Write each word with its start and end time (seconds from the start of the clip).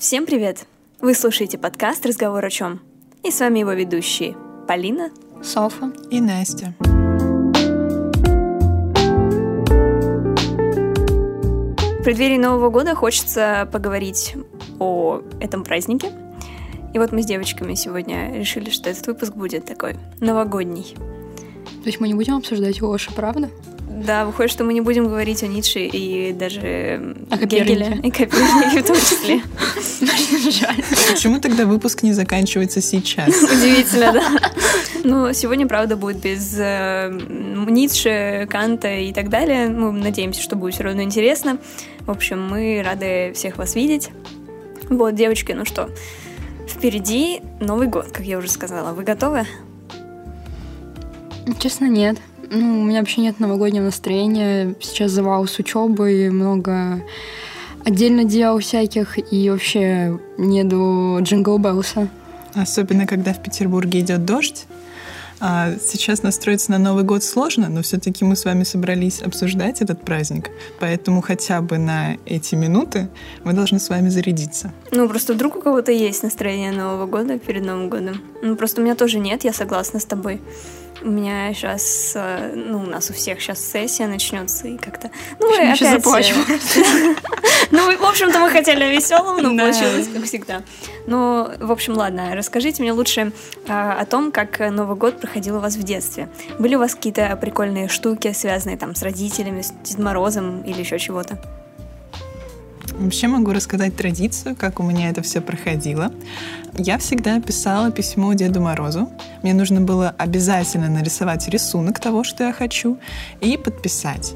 Всем 0.00 0.24
привет! 0.24 0.66
Вы 1.02 1.12
слушаете 1.12 1.58
подкаст 1.58 2.06
«Разговор 2.06 2.42
о 2.42 2.48
чем?» 2.48 2.80
И 3.22 3.30
с 3.30 3.38
вами 3.40 3.58
его 3.58 3.72
ведущие 3.72 4.34
Полина, 4.66 5.10
Софа 5.42 5.92
и 6.10 6.22
Настя. 6.22 6.74
В 11.98 12.02
преддверии 12.02 12.38
Нового 12.38 12.70
года 12.70 12.94
хочется 12.94 13.68
поговорить 13.70 14.36
о 14.78 15.20
этом 15.38 15.64
празднике. 15.64 16.12
И 16.94 16.98
вот 16.98 17.12
мы 17.12 17.22
с 17.22 17.26
девочками 17.26 17.74
сегодня 17.74 18.34
решили, 18.34 18.70
что 18.70 18.88
этот 18.88 19.06
выпуск 19.06 19.34
будет 19.34 19.66
такой 19.66 19.96
новогодний. 20.18 20.94
То 20.94 21.86
есть 21.86 22.00
мы 22.00 22.08
не 22.08 22.14
будем 22.14 22.36
обсуждать 22.36 22.80
Оша, 22.80 23.12
правда? 23.12 23.50
Да, 24.04 24.24
выходит, 24.24 24.50
что 24.50 24.64
мы 24.64 24.72
не 24.72 24.80
будем 24.80 25.04
говорить 25.04 25.42
о 25.42 25.46
Ницше 25.46 25.80
и 25.80 26.32
даже 26.32 27.16
О 27.30 27.36
Гегеле, 27.36 28.00
и 28.02 28.10
Копернике 28.10 28.82
в 28.82 28.86
том 28.86 28.96
числе. 28.96 29.42
Жаль. 30.50 30.82
Почему 31.12 31.38
тогда 31.38 31.66
выпуск 31.66 32.02
не 32.02 32.14
заканчивается 32.14 32.80
сейчас? 32.80 33.28
Удивительно, 33.42 34.12
да. 34.12 34.40
Но 35.04 35.32
сегодня, 35.32 35.66
правда, 35.66 35.96
будет 35.96 36.22
без 36.22 36.54
э, 36.58 37.10
Ницше, 37.10 38.46
Канта 38.50 38.94
и 38.94 39.12
так 39.12 39.28
далее. 39.28 39.68
Мы 39.68 39.92
надеемся, 39.92 40.40
что 40.40 40.56
будет 40.56 40.74
все 40.74 40.84
равно 40.84 41.02
интересно. 41.02 41.58
В 42.00 42.10
общем, 42.10 42.42
мы 42.48 42.82
рады 42.82 43.32
всех 43.34 43.58
вас 43.58 43.74
видеть. 43.74 44.10
Вот, 44.88 45.14
девочки, 45.14 45.52
ну 45.52 45.64
что, 45.66 45.90
впереди 46.66 47.42
Новый 47.60 47.86
год, 47.86 48.08
как 48.12 48.24
я 48.24 48.38
уже 48.38 48.48
сказала. 48.48 48.92
Вы 48.94 49.04
готовы? 49.04 49.46
Честно, 51.58 51.86
нет. 51.86 52.16
Ну, 52.50 52.80
у 52.80 52.84
меня 52.84 52.98
вообще 52.98 53.20
нет 53.20 53.38
новогоднего 53.38 53.84
настроения. 53.84 54.74
Сейчас 54.80 55.12
завал 55.12 55.46
с 55.46 55.58
учебой, 55.58 56.30
много 56.30 57.02
отдельно 57.84 58.24
дел 58.24 58.58
всяких, 58.58 59.18
и 59.32 59.50
вообще 59.50 60.18
не 60.36 60.64
до 60.64 61.18
Jingle 61.20 61.58
Bells 61.58 61.94
а. 61.94 62.08
Особенно, 62.54 63.06
когда 63.06 63.32
в 63.32 63.42
Петербурге 63.42 64.00
идет 64.00 64.24
дождь. 64.24 64.66
А 65.42 65.72
сейчас 65.82 66.22
настроиться 66.22 66.70
на 66.70 66.78
Новый 66.78 67.02
год 67.02 67.24
сложно, 67.24 67.70
но 67.70 67.80
все-таки 67.80 68.26
мы 68.26 68.36
с 68.36 68.44
вами 68.44 68.64
собрались 68.64 69.22
обсуждать 69.22 69.80
этот 69.80 70.04
праздник. 70.04 70.50
Поэтому 70.80 71.22
хотя 71.22 71.62
бы 71.62 71.78
на 71.78 72.16
эти 72.26 72.56
минуты 72.56 73.08
мы 73.42 73.54
должны 73.54 73.80
с 73.80 73.88
вами 73.88 74.10
зарядиться. 74.10 74.72
Ну, 74.90 75.08
просто 75.08 75.32
вдруг 75.32 75.56
у 75.56 75.62
кого-то 75.62 75.92
есть 75.92 76.22
настроение 76.22 76.72
Нового 76.72 77.06
года 77.06 77.38
перед 77.38 77.64
Новым 77.64 77.88
годом. 77.88 78.20
Ну, 78.42 78.54
просто 78.54 78.82
у 78.82 78.84
меня 78.84 78.94
тоже 78.94 79.18
нет, 79.18 79.44
я 79.44 79.54
согласна 79.54 79.98
с 79.98 80.04
тобой. 80.04 80.42
У 81.02 81.08
меня 81.08 81.52
сейчас, 81.54 82.14
ну, 82.14 82.80
у 82.80 82.86
нас 82.86 83.10
у 83.10 83.12
всех 83.12 83.40
сейчас 83.40 83.64
сессия 83.64 84.06
начнется 84.06 84.68
и 84.68 84.76
как-то... 84.76 85.10
Ну, 85.38 85.52
сейчас 85.54 85.80
опять, 85.80 86.04
заплачу. 86.04 86.34
э, 86.48 87.14
Ну, 87.70 87.96
в 87.96 88.04
общем-то, 88.04 88.38
мы 88.40 88.50
хотели 88.50 88.82
о 88.82 88.90
веселом, 88.90 89.42
но 89.42 89.56
получилось, 89.56 90.08
как 90.12 90.24
всегда. 90.24 90.62
Ну, 91.06 91.48
в 91.58 91.70
общем, 91.70 91.94
ладно, 91.96 92.34
расскажите 92.34 92.82
мне 92.82 92.92
лучше 92.92 93.32
а, 93.68 94.00
о 94.00 94.04
том, 94.06 94.32
как 94.32 94.58
Новый 94.58 94.96
год 94.96 95.20
проходил 95.20 95.56
у 95.56 95.60
вас 95.60 95.76
в 95.76 95.82
детстве. 95.82 96.28
Были 96.58 96.74
у 96.74 96.78
вас 96.78 96.94
какие-то 96.94 97.36
прикольные 97.36 97.88
штуки, 97.88 98.32
связанные 98.32 98.76
там 98.76 98.94
с 98.94 99.02
родителями, 99.02 99.62
с 99.62 99.72
Дедом 99.84 100.04
Морозом 100.04 100.62
или 100.62 100.80
еще 100.80 100.98
чего-то? 100.98 101.38
Вообще 103.00 103.28
могу 103.28 103.52
рассказать 103.52 103.96
традицию, 103.96 104.54
как 104.54 104.78
у 104.78 104.82
меня 104.82 105.08
это 105.08 105.22
все 105.22 105.40
проходило. 105.40 106.12
Я 106.76 106.98
всегда 106.98 107.40
писала 107.40 107.90
письмо 107.90 108.34
Деду 108.34 108.60
Морозу. 108.60 109.08
Мне 109.42 109.54
нужно 109.54 109.80
было 109.80 110.14
обязательно 110.18 110.90
нарисовать 110.90 111.48
рисунок 111.48 111.98
того, 111.98 112.24
что 112.24 112.44
я 112.44 112.52
хочу, 112.52 112.98
и 113.40 113.56
подписать. 113.56 114.34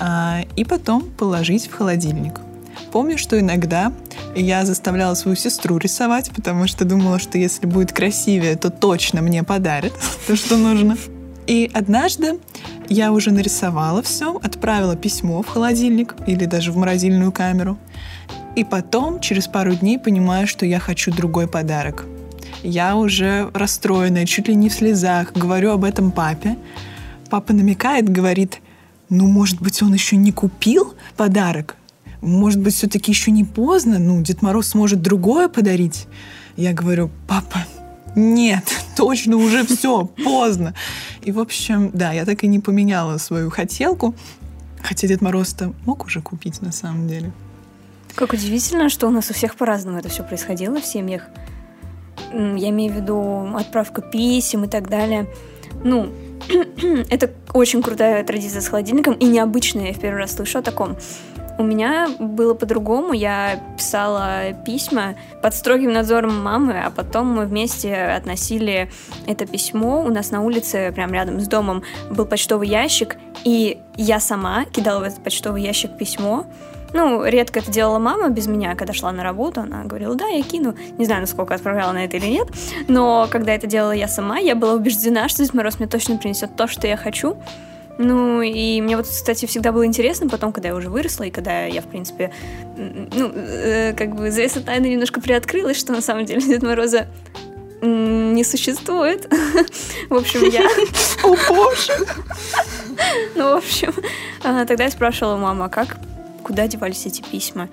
А, 0.00 0.40
И 0.56 0.64
потом 0.64 1.02
положить 1.02 1.68
в 1.68 1.72
холодильник. 1.72 2.40
Помню, 2.90 3.16
что 3.16 3.38
иногда 3.38 3.92
я 4.34 4.64
заставляла 4.66 5.14
свою 5.14 5.36
сестру 5.36 5.78
рисовать, 5.78 6.32
потому 6.34 6.66
что 6.66 6.84
думала, 6.84 7.20
что 7.20 7.38
если 7.38 7.66
будет 7.66 7.92
красивее, 7.92 8.56
то 8.56 8.70
точно 8.70 9.22
мне 9.22 9.44
подарит 9.44 9.92
то, 10.26 10.34
что 10.34 10.56
нужно. 10.56 10.96
И 11.46 11.70
однажды 11.72 12.40
я 12.90 13.12
уже 13.12 13.30
нарисовала 13.30 14.02
все, 14.02 14.38
отправила 14.42 14.96
письмо 14.96 15.42
в 15.42 15.46
холодильник 15.46 16.16
или 16.26 16.44
даже 16.44 16.72
в 16.72 16.76
морозильную 16.76 17.32
камеру. 17.32 17.78
И 18.56 18.64
потом, 18.64 19.20
через 19.20 19.46
пару 19.46 19.74
дней, 19.74 19.98
понимаю, 19.98 20.48
что 20.48 20.66
я 20.66 20.80
хочу 20.80 21.12
другой 21.12 21.46
подарок. 21.46 22.04
Я 22.64 22.96
уже 22.96 23.48
расстроенная, 23.54 24.26
чуть 24.26 24.48
ли 24.48 24.56
не 24.56 24.68
в 24.68 24.74
слезах, 24.74 25.32
говорю 25.32 25.70
об 25.70 25.84
этом 25.84 26.10
папе. 26.10 26.56
Папа 27.30 27.52
намекает, 27.52 28.08
говорит, 28.08 28.60
ну, 29.08 29.28
может 29.28 29.62
быть, 29.62 29.80
он 29.82 29.94
еще 29.94 30.16
не 30.16 30.32
купил 30.32 30.94
подарок? 31.16 31.76
Может 32.20 32.60
быть, 32.60 32.74
все-таки 32.74 33.12
еще 33.12 33.30
не 33.30 33.44
поздно? 33.44 33.98
Ну, 33.98 34.20
Дед 34.20 34.42
Мороз 34.42 34.68
сможет 34.68 35.00
другое 35.00 35.48
подарить? 35.48 36.06
Я 36.56 36.72
говорю, 36.72 37.08
папа, 37.28 37.64
нет, 38.14 38.64
точно 38.96 39.36
уже 39.36 39.64
все, 39.64 40.04
поздно. 40.04 40.74
И, 41.22 41.32
в 41.32 41.38
общем, 41.38 41.90
да, 41.92 42.12
я 42.12 42.24
так 42.24 42.44
и 42.44 42.46
не 42.46 42.60
поменяла 42.60 43.18
свою 43.18 43.50
хотелку. 43.50 44.14
Хотя 44.82 45.06
Дед 45.06 45.20
Мороз-то 45.20 45.72
мог 45.84 46.06
уже 46.06 46.22
купить 46.22 46.62
на 46.62 46.72
самом 46.72 47.06
деле. 47.06 47.32
Как 48.14 48.32
удивительно, 48.32 48.88
что 48.88 49.06
у 49.06 49.10
нас 49.10 49.30
у 49.30 49.34
всех 49.34 49.56
по-разному 49.56 49.98
это 49.98 50.08
все 50.08 50.22
происходило 50.22 50.80
в 50.80 50.84
семьях. 50.84 51.22
Я 52.32 52.70
имею 52.70 52.92
в 52.92 52.96
виду 52.96 53.56
отправка 53.56 54.02
писем 54.02 54.64
и 54.64 54.68
так 54.68 54.88
далее. 54.88 55.28
Ну, 55.84 56.10
это 57.10 57.30
очень 57.52 57.82
крутая 57.82 58.24
традиция 58.24 58.60
с 58.60 58.68
холодильником 58.68 59.14
и 59.14 59.26
необычная, 59.26 59.88
я 59.88 59.92
в 59.92 60.00
первый 60.00 60.18
раз 60.18 60.34
слышу 60.34 60.58
о 60.58 60.62
таком. 60.62 60.96
У 61.60 61.62
меня 61.62 62.08
было 62.18 62.54
по-другому. 62.54 63.12
Я 63.12 63.60
писала 63.76 64.54
письма 64.64 65.14
под 65.42 65.54
строгим 65.54 65.92
надзором 65.92 66.42
мамы, 66.42 66.72
а 66.82 66.88
потом 66.88 67.26
мы 67.26 67.44
вместе 67.44 67.94
относили 67.94 68.90
это 69.26 69.44
письмо. 69.44 70.02
У 70.02 70.08
нас 70.08 70.30
на 70.30 70.40
улице, 70.40 70.90
прям 70.94 71.12
рядом 71.12 71.38
с 71.38 71.46
домом, 71.46 71.82
был 72.08 72.24
почтовый 72.24 72.66
ящик, 72.66 73.18
и 73.44 73.78
я 73.94 74.20
сама 74.20 74.64
кидала 74.64 75.00
в 75.00 75.02
этот 75.02 75.22
почтовый 75.22 75.60
ящик 75.60 75.98
письмо. 75.98 76.46
Ну, 76.94 77.26
редко 77.26 77.58
это 77.58 77.70
делала 77.70 77.98
мама 77.98 78.30
без 78.30 78.46
меня, 78.46 78.74
когда 78.74 78.94
шла 78.94 79.12
на 79.12 79.22
работу. 79.22 79.60
Она 79.60 79.84
говорила, 79.84 80.14
да, 80.14 80.28
я 80.28 80.42
кину. 80.42 80.74
Не 80.96 81.04
знаю, 81.04 81.20
насколько 81.20 81.54
отправляла 81.54 81.92
на 81.92 82.06
это 82.06 82.16
или 82.16 82.26
нет. 82.26 82.48
Но 82.88 83.28
когда 83.30 83.52
это 83.52 83.66
делала 83.66 83.92
я 83.92 84.08
сама, 84.08 84.38
я 84.38 84.54
была 84.54 84.72
убеждена, 84.72 85.28
что 85.28 85.44
Дед 85.44 85.52
Мороз 85.52 85.78
мне 85.78 85.88
точно 85.88 86.16
принесет 86.16 86.56
то, 86.56 86.66
что 86.66 86.86
я 86.86 86.96
хочу. 86.96 87.36
Ну, 87.98 88.40
и 88.40 88.80
мне 88.80 88.96
вот, 88.96 89.06
кстати, 89.06 89.46
всегда 89.46 89.72
было 89.72 89.84
интересно 89.84 90.28
потом, 90.28 90.52
когда 90.52 90.68
я 90.68 90.74
уже 90.74 90.88
выросла, 90.88 91.24
и 91.24 91.30
когда 91.30 91.64
я, 91.66 91.82
в 91.82 91.86
принципе, 91.86 92.32
ну, 92.76 93.30
э, 93.34 93.92
как 93.94 94.14
бы 94.14 94.30
завеса 94.30 94.60
тайны 94.60 94.86
немножко 94.86 95.20
приоткрылась, 95.20 95.78
что 95.78 95.92
на 95.92 96.00
самом 96.00 96.24
деле 96.24 96.40
Дед 96.46 96.62
Мороза 96.62 97.08
не 97.82 98.44
существует. 98.44 99.32
В 100.08 100.14
общем, 100.14 100.44
я... 100.44 100.66
О, 101.22 101.36
боже! 101.48 101.92
Ну, 103.34 103.54
в 103.54 103.56
общем, 103.56 103.94
а, 104.44 104.64
тогда 104.66 104.84
я 104.84 104.90
спрашивала 104.90 105.36
маму, 105.36 105.64
а 105.64 105.68
как, 105.68 105.96
куда 106.42 106.66
девались 106.66 107.06
эти 107.06 107.22
письма? 107.22 107.68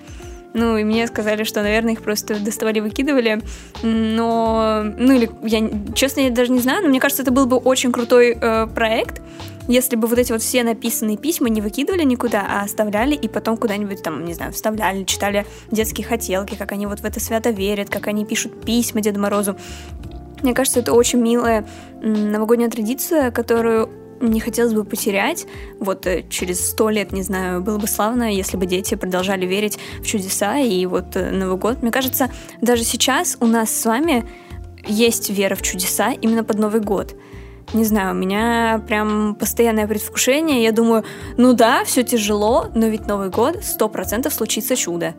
Ну, 0.54 0.78
и 0.78 0.84
мне 0.84 1.06
сказали, 1.06 1.44
что, 1.44 1.62
наверное, 1.62 1.92
их 1.92 2.02
просто 2.02 2.38
доставали, 2.40 2.80
выкидывали. 2.80 3.42
Но, 3.82 4.82
ну, 4.96 5.12
или, 5.12 5.30
я, 5.42 5.70
честно, 5.94 6.20
я 6.20 6.30
даже 6.30 6.50
не 6.50 6.60
знаю, 6.60 6.82
но 6.82 6.88
мне 6.88 7.00
кажется, 7.00 7.22
это 7.22 7.30
был 7.30 7.46
бы 7.46 7.58
очень 7.58 7.92
крутой 7.92 8.36
э, 8.40 8.66
проект, 8.66 9.20
если 9.68 9.96
бы 9.96 10.08
вот 10.08 10.18
эти 10.18 10.32
вот 10.32 10.42
все 10.42 10.64
написанные 10.64 11.16
письма 11.16 11.48
не 11.48 11.60
выкидывали 11.60 12.02
никуда, 12.02 12.44
а 12.48 12.62
оставляли 12.62 13.14
и 13.14 13.28
потом 13.28 13.56
куда-нибудь 13.56 14.02
там, 14.02 14.24
не 14.24 14.34
знаю, 14.34 14.52
вставляли, 14.52 15.04
читали 15.04 15.46
детские 15.70 16.06
хотелки, 16.06 16.54
как 16.56 16.72
они 16.72 16.86
вот 16.86 17.00
в 17.00 17.04
это 17.04 17.20
свято 17.20 17.50
верят, 17.50 17.90
как 17.90 18.08
они 18.08 18.24
пишут 18.24 18.64
письма 18.64 19.02
Деду 19.02 19.20
Морозу. 19.20 19.56
Мне 20.42 20.54
кажется, 20.54 20.80
это 20.80 20.92
очень 20.92 21.20
милая 21.20 21.66
новогодняя 22.00 22.70
традиция, 22.70 23.30
которую 23.30 23.90
не 24.20 24.40
хотелось 24.40 24.72
бы 24.72 24.84
потерять. 24.84 25.46
Вот 25.78 26.06
э, 26.06 26.24
через 26.28 26.70
сто 26.70 26.90
лет, 26.90 27.12
не 27.12 27.22
знаю, 27.22 27.60
было 27.60 27.78
бы 27.78 27.86
славно, 27.86 28.32
если 28.32 28.56
бы 28.56 28.66
дети 28.66 28.94
продолжали 28.94 29.46
верить 29.46 29.78
в 30.00 30.06
чудеса 30.06 30.58
и 30.58 30.86
вот 30.86 31.14
э, 31.14 31.30
Новый 31.30 31.56
год. 31.56 31.82
Мне 31.82 31.90
кажется, 31.90 32.30
даже 32.60 32.84
сейчас 32.84 33.36
у 33.40 33.46
нас 33.46 33.70
с 33.70 33.84
вами 33.84 34.28
есть 34.86 35.30
вера 35.30 35.54
в 35.54 35.62
чудеса 35.62 36.12
именно 36.12 36.42
под 36.42 36.58
Новый 36.58 36.80
год. 36.80 37.14
Не 37.74 37.84
знаю, 37.84 38.14
у 38.14 38.18
меня 38.18 38.82
прям 38.86 39.34
постоянное 39.34 39.86
предвкушение. 39.86 40.62
Я 40.62 40.72
думаю, 40.72 41.04
ну 41.36 41.52
да, 41.52 41.84
все 41.84 42.02
тяжело, 42.02 42.68
но 42.74 42.86
ведь 42.86 43.06
Новый 43.06 43.28
год 43.28 43.62
сто 43.62 43.88
процентов 43.88 44.32
случится 44.32 44.74
чудо. 44.74 45.14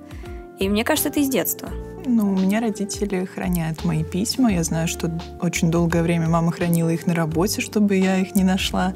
И 0.57 0.67
мне 0.67 0.83
кажется, 0.83 1.09
это 1.09 1.19
из 1.19 1.29
детства. 1.29 1.69
Ну, 2.05 2.33
у 2.33 2.35
меня 2.35 2.59
родители 2.59 3.25
хранят 3.25 3.85
мои 3.85 4.03
письма. 4.03 4.51
Я 4.51 4.63
знаю, 4.63 4.87
что 4.87 5.11
очень 5.41 5.69
долгое 5.69 6.01
время 6.01 6.27
мама 6.27 6.51
хранила 6.51 6.89
их 6.89 7.05
на 7.05 7.13
работе, 7.13 7.61
чтобы 7.61 7.95
я 7.95 8.17
их 8.17 8.33
не 8.33 8.43
нашла. 8.43 8.95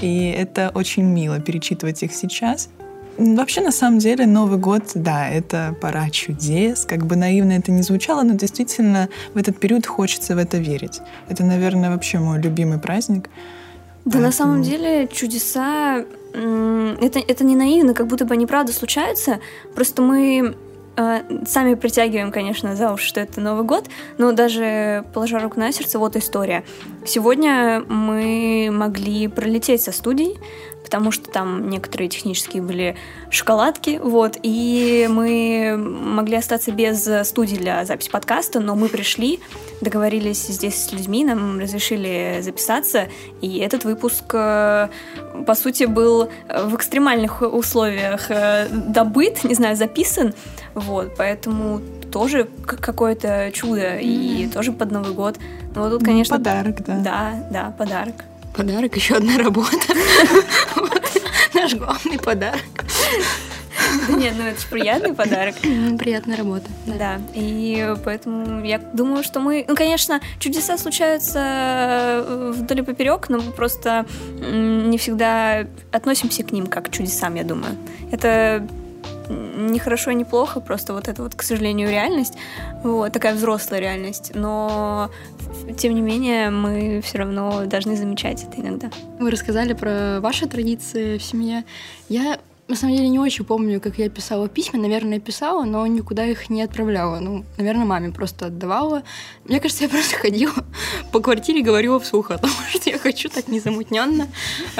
И 0.00 0.30
это 0.30 0.72
очень 0.74 1.04
мило 1.04 1.40
перечитывать 1.40 2.02
их 2.02 2.14
сейчас. 2.14 2.70
Вообще, 3.18 3.60
на 3.60 3.70
самом 3.72 3.98
деле, 3.98 4.26
Новый 4.26 4.58
год, 4.58 4.82
да, 4.94 5.28
это 5.28 5.76
пора 5.80 6.10
чудес. 6.10 6.84
Как 6.84 7.06
бы 7.06 7.16
наивно 7.16 7.52
это 7.52 7.70
не 7.70 7.82
звучало, 7.82 8.22
но 8.22 8.34
действительно 8.34 9.08
в 9.34 9.38
этот 9.38 9.58
период 9.58 9.86
хочется 9.86 10.34
в 10.34 10.38
это 10.38 10.58
верить. 10.58 11.00
Это, 11.28 11.44
наверное, 11.44 11.90
вообще 11.90 12.18
мой 12.18 12.40
любимый 12.40 12.78
праздник. 12.78 13.30
Да, 14.04 14.18
на 14.18 14.24
Поэтому- 14.24 14.32
самом 14.32 14.62
деле 14.62 15.08
чудеса 15.08 16.04
это, 16.34 17.20
это 17.20 17.44
не 17.44 17.54
наивно, 17.54 17.94
как 17.94 18.08
будто 18.08 18.24
бы 18.24 18.34
они 18.34 18.46
правда 18.46 18.72
случаются. 18.72 19.38
Просто 19.74 20.02
мы 20.02 20.56
э, 20.96 21.20
сами 21.46 21.74
притягиваем, 21.74 22.32
конечно, 22.32 22.74
за 22.76 22.92
уши, 22.92 23.06
что 23.06 23.20
это 23.20 23.40
Новый 23.40 23.64
год, 23.64 23.88
но 24.18 24.32
даже 24.32 25.04
положа 25.14 25.38
руку 25.38 25.60
на 25.60 25.72
сердце, 25.72 25.98
вот 25.98 26.16
история. 26.16 26.64
Сегодня 27.06 27.84
мы 27.88 28.68
могли 28.72 29.28
пролететь 29.28 29.82
со 29.82 29.92
студией, 29.92 30.36
потому 30.84 31.10
что 31.10 31.30
там 31.30 31.70
некоторые 31.70 32.08
технические 32.08 32.62
были 32.62 32.96
шоколадки, 33.30 33.98
вот, 34.02 34.38
и 34.42 35.08
мы 35.10 35.76
могли 35.76 36.36
остаться 36.36 36.70
без 36.70 37.08
студии 37.26 37.56
для 37.56 37.84
записи 37.84 38.10
подкаста, 38.10 38.60
но 38.60 38.76
мы 38.76 38.88
пришли, 38.88 39.40
договорились 39.80 40.46
здесь 40.46 40.84
с 40.84 40.92
людьми, 40.92 41.24
нам 41.24 41.58
разрешили 41.58 42.38
записаться, 42.42 43.08
и 43.40 43.58
этот 43.58 43.84
выпуск, 43.84 44.24
э, 44.34 44.88
по 45.46 45.54
сути, 45.54 45.84
был 45.84 46.28
в 46.48 46.76
экстремальных 46.76 47.42
условиях 47.42 48.30
э, 48.30 48.68
добыт, 48.70 49.42
не 49.44 49.54
знаю, 49.54 49.76
записан, 49.76 50.34
вот, 50.74 51.14
поэтому 51.16 51.80
тоже 52.12 52.48
какое-то 52.64 53.50
чудо, 53.52 53.96
mm-hmm. 53.96 54.02
и 54.02 54.48
тоже 54.52 54.70
под 54.70 54.92
Новый 54.92 55.14
год. 55.14 55.38
Ну, 55.74 55.82
вот 55.82 55.90
тут, 55.90 56.04
конечно... 56.04 56.36
Подарок, 56.36 56.84
да. 56.84 56.98
Да, 56.98 57.48
да, 57.50 57.74
подарок. 57.76 58.14
Подарок, 58.54 58.94
еще 58.96 59.16
одна 59.16 59.36
работа. 59.36 59.94
Наш 61.54 61.74
главный 61.74 62.18
подарок. 62.18 62.62
Да 64.06 64.12
нет, 64.14 64.34
ну 64.38 64.44
это 64.44 64.60
же 64.60 64.66
приятный 64.68 65.14
подарок. 65.14 65.56
Приятная 65.98 66.36
работа. 66.36 66.66
Да. 66.86 67.20
и 67.34 67.94
поэтому 68.04 68.64
я 68.64 68.78
думаю, 68.78 69.24
что 69.24 69.40
мы... 69.40 69.64
Ну, 69.66 69.74
конечно, 69.74 70.20
чудеса 70.38 70.78
случаются 70.78 71.38
э, 72.26 72.52
вдоль 72.56 72.80
и 72.80 72.82
поперек, 72.82 73.28
но 73.28 73.38
мы 73.38 73.52
просто 73.52 74.06
не 74.40 74.98
всегда 74.98 75.66
относимся 75.90 76.44
к 76.44 76.52
ним 76.52 76.66
как 76.66 76.86
к 76.86 76.90
чудесам, 76.90 77.34
я 77.34 77.44
думаю. 77.44 77.76
Это 78.12 78.66
не 79.28 79.78
хорошо 79.78 80.12
не 80.12 80.24
плохо, 80.24 80.60
просто 80.60 80.92
вот 80.92 81.08
это 81.08 81.22
вот, 81.22 81.34
к 81.34 81.42
сожалению, 81.42 81.90
реальность, 81.90 82.34
вот, 82.82 83.12
такая 83.12 83.34
взрослая 83.34 83.80
реальность, 83.80 84.32
но 84.34 85.10
тем 85.76 85.94
не 85.94 86.00
менее 86.00 86.50
мы 86.50 87.00
все 87.02 87.18
равно 87.18 87.64
должны 87.66 87.96
замечать 87.96 88.44
это 88.44 88.60
иногда. 88.60 88.90
Вы 89.18 89.30
рассказали 89.30 89.72
про 89.72 90.20
ваши 90.20 90.46
традиции 90.46 91.18
в 91.18 91.22
семье. 91.22 91.64
Я 92.08 92.38
на 92.66 92.76
самом 92.76 92.96
деле 92.96 93.08
не 93.08 93.18
очень 93.18 93.44
помню, 93.44 93.80
как 93.80 93.98
я 93.98 94.08
писала 94.08 94.48
письма. 94.48 94.78
Наверное, 94.80 95.20
писала, 95.20 95.64
но 95.64 95.86
никуда 95.86 96.24
их 96.24 96.48
не 96.48 96.62
отправляла. 96.62 97.20
Ну, 97.20 97.44
наверное, 97.58 97.84
маме 97.84 98.10
просто 98.10 98.46
отдавала. 98.46 99.02
Мне 99.44 99.60
кажется, 99.60 99.84
я 99.84 99.90
просто 99.90 100.16
ходила 100.16 100.54
по 101.12 101.20
квартире 101.20 101.60
и 101.60 101.62
говорила 101.62 102.00
вслух 102.00 102.30
о 102.30 102.38
том, 102.38 102.50
что 102.70 102.90
я 102.90 102.98
хочу 102.98 103.28
так 103.28 103.48
незамутненно, 103.48 104.28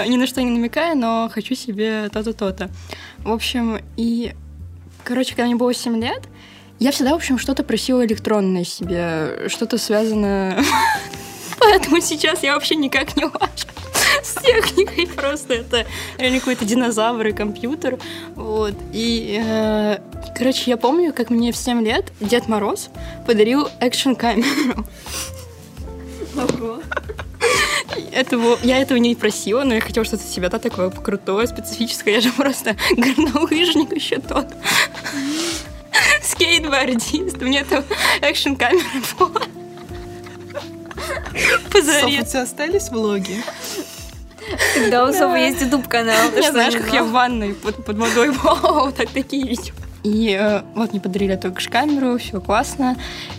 ни 0.06 0.16
на 0.16 0.26
что 0.26 0.42
не 0.42 0.50
намекая, 0.50 0.94
но 0.94 1.30
хочу 1.32 1.54
себе 1.54 2.08
то-то, 2.10 2.32
то-то. 2.32 2.70
В 3.24 3.32
общем, 3.32 3.80
и... 3.96 4.34
Короче, 5.02 5.30
когда 5.30 5.46
мне 5.46 5.56
было 5.56 5.74
7 5.74 6.00
лет, 6.00 6.22
я 6.78 6.92
всегда, 6.92 7.12
в 7.12 7.16
общем, 7.16 7.38
что-то 7.38 7.62
просила 7.62 8.04
электронное 8.04 8.64
себе, 8.64 9.48
что-то 9.48 9.78
связанное... 9.78 10.62
Поэтому 11.58 12.00
сейчас 12.00 12.42
я 12.42 12.54
вообще 12.54 12.74
никак 12.74 13.16
не 13.16 13.24
лажу 13.24 13.66
с 14.22 14.34
техникой. 14.42 15.06
Просто 15.06 15.54
это 15.54 15.86
реально 16.18 16.40
какой-то 16.40 16.64
динозавр 16.64 17.26
и 17.28 17.32
компьютер. 17.32 17.98
Вот. 18.34 18.74
И, 18.92 19.40
э, 19.42 19.98
короче, 20.36 20.70
я 20.70 20.76
помню, 20.76 21.12
как 21.12 21.30
мне 21.30 21.52
в 21.52 21.56
7 21.56 21.82
лет 21.82 22.12
Дед 22.20 22.48
Мороз 22.48 22.90
подарил 23.26 23.68
экшн-камеру. 23.80 24.86
Ого. 26.36 26.80
Этого, 28.12 28.58
я 28.62 28.78
этого 28.78 28.98
не 28.98 29.14
просила, 29.14 29.64
но 29.64 29.74
я 29.74 29.80
хотела 29.80 30.04
что-то 30.04 30.24
себя 30.24 30.48
да, 30.48 30.58
такое 30.58 30.90
крутое, 30.90 31.46
специфическое. 31.46 32.14
Я 32.14 32.20
же 32.20 32.32
просто 32.32 32.76
горнолыжник 32.96 33.92
еще 33.92 34.18
тот. 34.18 34.46
Скейтбордист. 36.22 37.40
У 37.40 37.44
меня 37.44 37.60
это 37.60 37.84
экшн-камера 38.20 38.84
была. 39.18 39.42
Позари. 41.70 42.20
у 42.20 42.24
тебя 42.24 42.42
остались 42.42 42.88
влоги? 42.90 43.42
Когда 44.74 45.06
у 45.06 45.12
Совы 45.12 45.38
есть 45.38 45.62
YouTube-канал. 45.62 46.30
Я 46.36 46.52
знаешь, 46.52 46.74
как 46.74 46.92
я 46.92 47.02
в 47.02 47.10
ванной 47.10 47.54
под, 47.54 47.84
под 47.84 47.96
водой 47.96 48.30
была, 48.32 48.54
вот 48.84 48.96
так 48.96 49.10
такие 49.10 49.46
видео. 49.46 49.74
И 50.04 50.36
э, 50.38 50.62
вот 50.74 50.92
мне 50.92 51.00
подарили 51.00 51.34
только 51.36 51.68
камеру, 51.70 52.18
все 52.18 52.38
классно. 52.40 52.96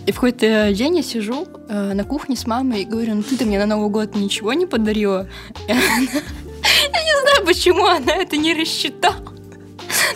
И 0.07 0.11
в 0.11 0.15
какой-то 0.15 0.73
день 0.73 0.97
я 0.97 1.03
сижу 1.03 1.47
э, 1.69 1.93
на 1.93 2.03
кухне 2.03 2.35
с 2.35 2.47
мамой 2.47 2.81
и 2.81 2.85
говорю, 2.85 3.15
ну 3.15 3.23
ты-то 3.23 3.45
мне 3.45 3.59
на 3.59 3.67
Новый 3.67 3.89
год 3.89 4.15
ничего 4.15 4.51
не 4.53 4.65
подарила. 4.65 5.29
Я 5.67 5.75
не 5.75 7.21
знаю, 7.21 7.45
почему 7.45 7.85
она 7.85 8.15
это 8.15 8.35
не 8.37 8.55
рассчитала. 8.55 9.35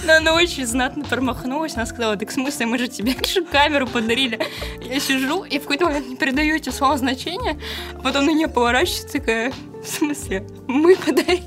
Но 0.04 0.16
она 0.16 0.34
очень 0.34 0.66
знатно 0.66 1.04
промахнулась. 1.04 1.76
Она 1.76 1.86
сказала, 1.86 2.18
так 2.18 2.30
в 2.30 2.34
смысле, 2.34 2.66
мы 2.66 2.80
же 2.80 2.88
тебе 2.88 3.14
камеру 3.52 3.86
подарили. 3.86 4.40
Я 4.82 5.00
сижу 5.00 5.44
и 5.44 5.60
в 5.60 5.64
какой-то 5.64 5.86
момент 5.86 6.10
не 6.10 6.16
передаю 6.16 6.56
эти 6.56 6.70
слова 6.70 6.98
значения, 6.98 7.60
а 7.96 8.02
потом 8.02 8.26
на 8.26 8.32
нее 8.32 8.48
поворачивается 8.48 9.20
такая, 9.20 9.54
в 9.84 9.88
смысле, 9.88 10.48
мы 10.68 10.96
подарили? 10.96 11.44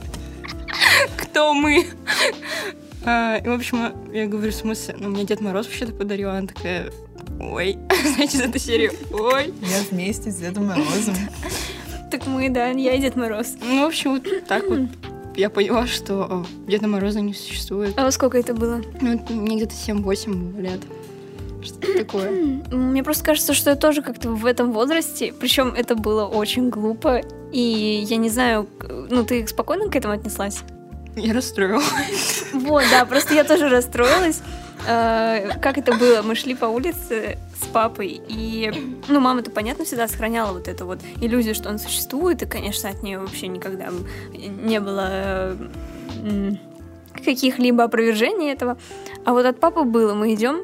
Кто 1.17 1.55
мы? 1.55 1.87
А, 3.05 3.37
и, 3.37 3.49
в 3.49 3.53
общем, 3.53 3.93
я 4.13 4.27
говорю, 4.27 4.53
в 4.53 4.55
смысле, 4.55 4.97
ну, 4.99 5.09
мне 5.09 5.25
Дед 5.25 5.41
Мороз 5.41 5.67
вообще-то 5.67 5.93
подарил. 5.93 6.31
Она 6.31 6.47
такая, 6.47 6.93
ой, 7.41 7.79
знаете, 8.15 8.39
за 8.39 8.45
эту 8.45 8.59
серию, 8.59 8.93
ой. 9.13 9.53
Я 9.61 9.83
вместе 9.91 10.31
с 10.31 10.37
Дедом 10.37 10.67
Морозом. 10.67 11.15
Так 12.11 12.27
мы, 12.27 12.49
да, 12.51 12.69
я 12.69 12.95
и 12.95 13.01
Дед 13.01 13.17
Мороз. 13.17 13.55
Ну, 13.61 13.83
в 13.83 13.87
общем, 13.87 14.15
вот 14.15 14.47
так 14.47 14.69
вот 14.69 14.81
я 15.37 15.51
поняла, 15.51 15.87
что 15.87 16.45
Деда 16.67 16.87
Мороза 16.87 17.21
не 17.21 17.35
существует. 17.35 17.95
А 17.97 18.05
во 18.05 18.11
сколько 18.11 18.39
это 18.39 18.55
было? 18.55 18.83
Ну, 19.01 19.21
мне 19.31 19.57
где-то 19.57 19.75
7-8 19.75 20.61
лет. 20.61 20.81
Что 21.63 21.99
такое? 21.99 22.31
Мне 22.71 23.03
просто 23.03 23.25
кажется, 23.25 23.55
что 23.55 23.71
я 23.71 23.77
тоже 23.77 24.03
как-то 24.03 24.31
в 24.31 24.47
этом 24.47 24.73
возрасте, 24.73 25.33
причем 25.39 25.69
это 25.69 25.95
было 25.95 26.27
очень 26.27 26.71
глупо, 26.71 27.23
и 27.53 28.05
я 28.09 28.17
не 28.17 28.29
знаю, 28.29 28.69
ну 29.11 29.25
ты 29.25 29.47
спокойно 29.47 29.89
к 29.89 29.95
этому 29.95 30.15
отнеслась? 30.15 30.65
Я 31.17 31.35
расстроилась. 31.35 32.45
Вот, 32.53 32.85
да, 32.91 33.05
просто 33.05 33.35
я 33.35 33.45
тоже 33.45 33.69
расстроилась. 33.69 34.43
Э, 34.87 35.59
как 35.61 35.79
это 35.79 35.93
было? 35.95 36.23
Мы 36.23 36.35
шли 36.35 36.55
по 36.55 36.67
улице 36.67 37.39
с 37.61 37.67
папой, 37.67 38.21
и, 38.29 38.73
ну, 39.09 39.21
мама-то, 39.21 39.51
понятно, 39.51 39.85
всегда 39.85 40.09
сохраняла 40.09 40.53
вот 40.53 40.69
эту 40.69 40.87
вот 40.87 41.01
иллюзию, 41.21 41.55
что 41.55 41.69
он 41.69 41.79
существует, 41.79 42.43
и, 42.43 42.47
конечно, 42.47 42.91
от 42.91 43.03
нее 43.03 43.19
вообще 43.19 43.49
никогда 43.49 43.89
не 44.33 44.81
было 44.81 45.57
каких-либо 47.25 47.85
опровержений 47.85 48.51
этого. 48.51 48.79
А 49.25 49.33
вот 49.33 49.47
от 49.47 49.61
папы 49.61 49.85
было. 49.85 50.15
Мы 50.15 50.35
идем, 50.35 50.63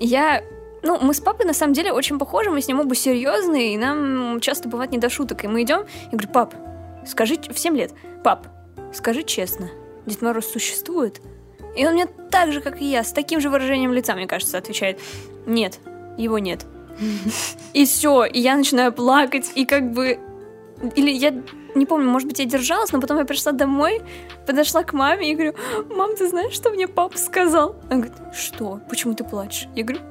я 0.00 0.42
ну, 0.82 0.98
мы 1.00 1.12
с 1.12 1.20
папой 1.20 1.44
на 1.44 1.54
самом 1.54 1.74
деле 1.74 1.92
очень 1.92 2.18
похожи, 2.18 2.50
мы 2.50 2.60
с 2.60 2.68
ним 2.68 2.80
оба 2.80 2.94
серьезные, 2.94 3.74
и 3.74 3.76
нам 3.76 4.40
часто 4.40 4.68
бывает 4.68 4.92
не 4.92 4.98
до 4.98 5.10
шуток. 5.10 5.44
И 5.44 5.48
мы 5.48 5.62
идем, 5.62 5.82
и 6.06 6.10
говорю, 6.12 6.28
пап, 6.28 6.54
скажи, 7.06 7.36
в 7.36 7.58
7 7.58 7.76
лет, 7.76 7.92
пап, 8.22 8.46
скажи 8.92 9.22
честно, 9.22 9.70
Дед 10.06 10.22
Мороз 10.22 10.46
существует? 10.46 11.20
И 11.76 11.86
он 11.86 11.94
мне 11.94 12.06
так 12.06 12.52
же, 12.52 12.60
как 12.60 12.80
и 12.80 12.84
я, 12.84 13.04
с 13.04 13.12
таким 13.12 13.40
же 13.40 13.50
выражением 13.50 13.92
лица, 13.92 14.14
мне 14.14 14.26
кажется, 14.26 14.58
отвечает, 14.58 15.00
нет, 15.46 15.78
его 16.16 16.38
нет. 16.38 16.66
И 17.74 17.84
все, 17.84 18.24
и 18.24 18.40
я 18.40 18.56
начинаю 18.56 18.92
плакать, 18.92 19.52
и 19.54 19.64
как 19.64 19.92
бы... 19.92 20.18
Или 20.96 21.10
я 21.10 21.32
не 21.74 21.86
помню, 21.86 22.10
может 22.10 22.26
быть, 22.26 22.38
я 22.38 22.44
держалась, 22.44 22.92
но 22.92 23.00
потом 23.00 23.18
я 23.18 23.24
пришла 23.24 23.52
домой, 23.52 24.00
подошла 24.46 24.82
к 24.82 24.92
маме 24.92 25.30
и 25.30 25.34
говорю, 25.34 25.54
мам, 25.94 26.16
ты 26.16 26.28
знаешь, 26.28 26.52
что 26.52 26.70
мне 26.70 26.88
папа 26.88 27.16
сказал? 27.18 27.76
Она 27.88 28.02
говорит, 28.02 28.34
что? 28.34 28.80
Почему 28.88 29.14
ты 29.14 29.22
плачешь? 29.24 29.68
Я 29.74 29.84
говорю, 29.84 30.02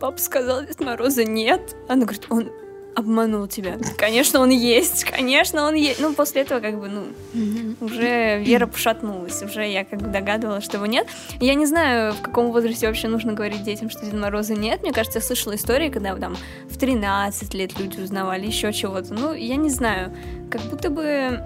папа 0.00 0.18
сказал, 0.18 0.62
Дед 0.62 0.80
Мороза 0.80 1.24
нет. 1.24 1.74
Она 1.88 2.02
говорит, 2.02 2.26
он 2.30 2.50
обманул 2.94 3.46
тебя. 3.46 3.78
Конечно, 3.96 4.40
он 4.40 4.50
есть, 4.50 5.04
конечно, 5.04 5.66
он 5.66 5.74
есть. 5.74 6.00
Ну, 6.00 6.14
после 6.14 6.42
этого, 6.42 6.60
как 6.60 6.78
бы, 6.78 6.88
ну, 6.88 7.76
уже 7.80 8.42
вера 8.42 8.66
пошатнулась, 8.66 9.42
уже 9.42 9.66
я 9.66 9.84
как 9.84 10.00
бы 10.00 10.08
догадывалась, 10.08 10.64
что 10.64 10.76
его 10.76 10.86
нет. 10.86 11.06
Я 11.40 11.54
не 11.54 11.66
знаю, 11.66 12.14
в 12.14 12.22
каком 12.22 12.52
возрасте 12.52 12.86
вообще 12.86 13.08
нужно 13.08 13.32
говорить 13.32 13.62
детям, 13.64 13.90
что 13.90 14.04
Деда 14.04 14.16
Мороза 14.16 14.54
нет. 14.54 14.82
Мне 14.82 14.92
кажется, 14.92 15.18
я 15.18 15.24
слышала 15.24 15.54
истории, 15.54 15.88
когда 15.90 16.14
там 16.14 16.36
в 16.68 16.78
13 16.78 17.54
лет 17.54 17.78
люди 17.78 18.00
узнавали 18.00 18.46
еще 18.46 18.72
чего-то. 18.72 19.14
Ну, 19.14 19.32
я 19.34 19.56
не 19.56 19.70
знаю, 19.70 20.14
как 20.50 20.62
будто 20.62 20.90
бы... 20.90 21.40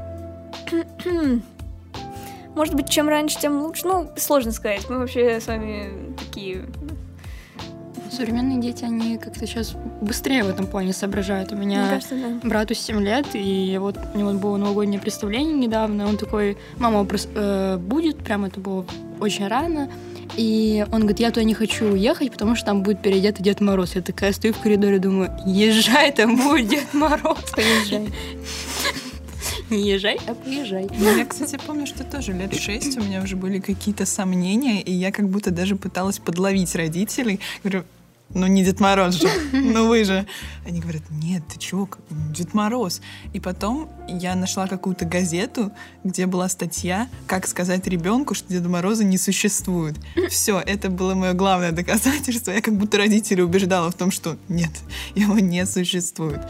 Может 2.54 2.74
быть, 2.74 2.88
чем 2.88 3.08
раньше, 3.08 3.38
тем 3.38 3.62
лучше. 3.62 3.86
Ну, 3.86 4.10
сложно 4.16 4.52
сказать. 4.52 4.88
Мы 4.90 4.98
вообще 4.98 5.40
с 5.40 5.46
вами 5.46 6.14
такие 6.18 6.64
Современные 8.18 8.58
дети, 8.58 8.82
они 8.82 9.16
как-то 9.16 9.46
сейчас 9.46 9.76
быстрее 10.00 10.42
в 10.42 10.48
этом 10.48 10.66
плане 10.66 10.92
соображают. 10.92 11.52
У 11.52 11.54
меня 11.54 11.88
кажется, 11.88 12.16
да. 12.16 12.48
брату 12.48 12.74
7 12.74 13.00
лет, 13.00 13.26
и 13.34 13.78
вот 13.80 13.96
у 14.12 14.18
него 14.18 14.32
было 14.32 14.56
новогоднее 14.56 15.00
представление 15.00 15.54
недавно, 15.54 16.08
он 16.08 16.16
такой, 16.16 16.56
мама 16.78 17.06
э, 17.08 17.76
будет, 17.76 18.18
прям 18.18 18.44
это 18.44 18.58
было 18.58 18.84
очень 19.20 19.46
рано, 19.46 19.88
и 20.36 20.84
он 20.90 21.02
говорит, 21.02 21.20
я 21.20 21.30
туда 21.30 21.44
не 21.44 21.54
хочу 21.54 21.92
уехать, 21.92 22.32
потому 22.32 22.56
что 22.56 22.66
там 22.66 22.82
будет 22.82 23.00
переодетый 23.02 23.44
Дед 23.44 23.60
Мороз. 23.60 23.94
Я 23.94 24.02
такая 24.02 24.32
стою 24.32 24.52
в 24.52 24.58
коридоре, 24.58 24.98
думаю, 24.98 25.30
езжай, 25.46 26.10
там 26.10 26.34
будет 26.36 26.66
Дед 26.66 26.94
Мороз. 26.94 27.52
Поезжай. 27.54 28.08
Не 29.70 29.90
езжай, 29.90 30.18
а 30.26 30.34
поезжай. 30.34 30.88
Ну, 30.98 31.16
я, 31.16 31.24
кстати, 31.24 31.56
помню, 31.64 31.86
что 31.86 32.02
тоже 32.02 32.32
лет 32.32 32.52
шесть 32.54 32.98
у 32.98 33.00
меня 33.00 33.22
уже 33.22 33.36
были 33.36 33.60
какие-то 33.60 34.06
сомнения, 34.06 34.82
и 34.82 34.90
я 34.90 35.12
как 35.12 35.28
будто 35.28 35.52
даже 35.52 35.76
пыталась 35.76 36.18
подловить 36.18 36.74
родителей. 36.74 37.38
Говорю, 37.62 37.84
ну 38.34 38.46
не 38.46 38.64
Дед 38.64 38.80
Мороз 38.80 39.14
же, 39.14 39.28
ну 39.52 39.88
вы 39.88 40.04
же. 40.04 40.26
Они 40.66 40.80
говорят, 40.80 41.02
нет, 41.10 41.42
ты 41.48 41.58
чего, 41.58 41.88
Дед 42.10 42.52
Мороз. 42.54 43.00
И 43.32 43.40
потом 43.40 43.88
я 44.08 44.34
нашла 44.34 44.66
какую-то 44.66 45.06
газету, 45.06 45.72
где 46.04 46.26
была 46.26 46.48
статья, 46.48 47.08
как 47.26 47.46
сказать 47.46 47.86
ребенку, 47.86 48.34
что 48.34 48.48
Деда 48.48 48.68
Мороза 48.68 49.04
не 49.04 49.18
существует. 49.18 49.96
Все, 50.28 50.60
это 50.60 50.90
было 50.90 51.14
мое 51.14 51.32
главное 51.32 51.72
доказательство. 51.72 52.50
Я 52.50 52.60
как 52.60 52.74
будто 52.76 52.98
родителей 52.98 53.42
убеждала 53.42 53.90
в 53.90 53.94
том, 53.94 54.10
что 54.10 54.36
нет, 54.48 54.70
его 55.14 55.38
не 55.38 55.64
существует. 55.66 56.40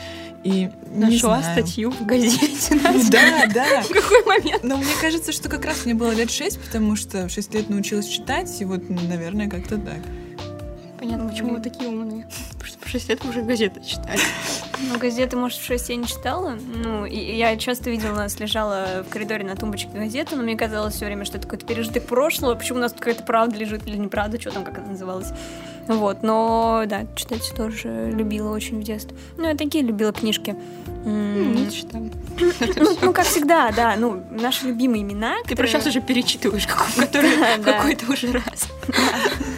И 0.44 0.70
Нашла 0.94 1.42
статью 1.42 1.90
в 1.90 2.06
газете. 2.06 2.78
Да, 3.10 3.46
да. 3.52 3.82
В 3.82 3.88
какой 3.88 4.24
момент? 4.24 4.62
Но 4.62 4.76
мне 4.76 4.92
кажется, 5.00 5.32
что 5.32 5.48
как 5.48 5.64
раз 5.64 5.84
мне 5.84 5.94
было 5.94 6.12
лет 6.12 6.30
шесть, 6.30 6.60
потому 6.60 6.96
что 6.96 7.28
в 7.28 7.30
шесть 7.30 7.54
лет 7.54 7.68
научилась 7.70 8.06
читать, 8.06 8.60
и 8.60 8.64
вот, 8.64 8.88
наверное, 8.88 9.48
как-то 9.48 9.78
так. 9.78 10.00
Понятно, 10.98 11.28
почему 11.28 11.54
вы 11.54 11.60
такие 11.60 11.88
умные. 11.88 12.26
Потому 12.52 12.64
что 12.66 12.78
по 12.78 12.88
6 12.88 13.08
лет 13.08 13.24
уже 13.24 13.42
газеты 13.42 13.80
читали. 13.84 14.18
Ну, 14.80 14.98
газеты, 14.98 15.36
может, 15.36 15.58
в 15.58 15.64
6 15.64 15.88
я 15.90 15.96
не 15.96 16.06
читала. 16.06 16.56
Ну, 16.56 17.06
и 17.06 17.36
я 17.36 17.56
часто 17.56 17.90
видела, 17.90 18.12
у 18.12 18.16
нас 18.16 18.40
лежала 18.40 19.04
в 19.08 19.12
коридоре 19.12 19.44
на 19.44 19.54
тумбочке 19.54 19.90
газета, 19.92 20.36
но 20.36 20.42
мне 20.42 20.56
казалось 20.56 20.94
все 20.94 21.06
время, 21.06 21.24
что 21.24 21.38
это 21.38 21.46
какой-то 21.46 21.66
пережиток 21.66 22.04
прошлого. 22.06 22.54
Почему 22.56 22.78
у 22.78 22.82
нас 22.82 22.92
тут 22.92 23.00
какая-то 23.00 23.22
правда 23.22 23.56
лежит 23.56 23.86
или 23.86 23.96
неправда, 23.96 24.40
что 24.40 24.50
там, 24.50 24.64
как 24.64 24.78
это 24.78 24.88
называлось. 24.88 25.28
Вот, 25.86 26.22
но, 26.22 26.84
да, 26.86 27.06
читать 27.14 27.50
тоже 27.56 28.10
любила 28.10 28.54
очень 28.54 28.80
в 28.80 28.82
детстве. 28.82 29.16
Ну, 29.36 29.48
я 29.48 29.54
такие 29.54 29.84
любила 29.84 30.12
книжки. 30.12 30.56
Не 31.04 31.70
читала. 31.70 32.08
Ну, 32.76 32.96
ну, 33.02 33.12
как 33.12 33.26
всегда, 33.26 33.70
да, 33.72 33.96
ну, 33.96 34.22
наши 34.30 34.66
любимые 34.66 35.02
имена. 35.02 35.36
Ты 35.46 35.56
про 35.56 35.66
сейчас 35.66 35.86
уже 35.86 36.00
перечитываешь 36.00 36.66
какой-то 37.64 38.12
уже 38.12 38.32
раз. 38.32 38.68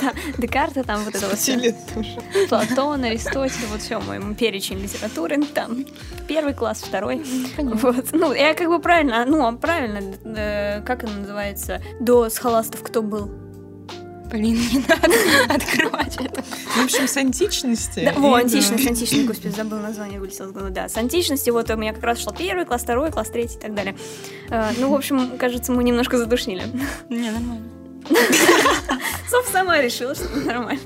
Да, 0.00 0.12
Декарта, 0.38 0.82
там 0.84 1.04
вот 1.04 1.14
это 1.14 1.28
вот. 1.28 2.48
Платон, 2.48 3.04
Аристотель, 3.04 3.66
вот 3.70 3.80
все, 3.80 4.00
мой 4.00 4.34
перечень 4.34 4.78
литературы, 4.78 5.42
там 5.54 5.86
первый 6.26 6.54
класс, 6.54 6.82
второй. 6.82 7.22
Вот. 7.56 8.06
Ну, 8.12 8.32
я 8.32 8.54
как 8.54 8.68
бы 8.68 8.80
правильно, 8.80 9.24
ну, 9.24 9.56
правильно, 9.56 10.14
э, 10.24 10.82
как 10.82 11.04
это 11.04 11.12
называется, 11.12 11.80
до 12.00 12.28
схоластов 12.28 12.82
кто 12.82 13.02
был? 13.02 13.30
Блин, 14.32 14.58
не 14.72 14.78
надо 14.88 15.54
открывать 15.54 16.16
это. 16.16 16.42
В 16.42 16.84
общем, 16.84 17.06
с 17.06 17.16
античности. 17.18 18.10
Да, 18.14 18.20
о, 18.20 18.34
античность, 18.34 18.86
античность, 18.86 19.26
господи, 19.26 19.52
забыл 19.52 19.78
название, 19.78 20.18
вылетело 20.18 20.48
с 20.48 20.52
головы. 20.52 20.70
Да, 20.70 20.88
с 20.88 20.96
античности, 20.96 21.50
вот 21.50 21.68
у 21.70 21.76
меня 21.76 21.92
как 21.92 22.02
раз 22.02 22.18
шел 22.18 22.32
первый 22.32 22.64
класс, 22.64 22.82
второй 22.82 23.12
класс, 23.12 23.28
третий 23.28 23.56
и 23.56 23.60
так 23.60 23.74
далее. 23.74 23.94
Э, 24.48 24.70
ну, 24.78 24.90
в 24.90 24.94
общем, 24.94 25.36
кажется, 25.36 25.70
мы 25.72 25.84
немножко 25.84 26.16
задушнили. 26.16 26.62
Не, 27.10 27.30
нормально. 27.30 27.68
Соф 29.30 29.46
сама 29.52 29.82
решила, 29.82 30.14
что 30.14 30.28
нормально. 30.40 30.80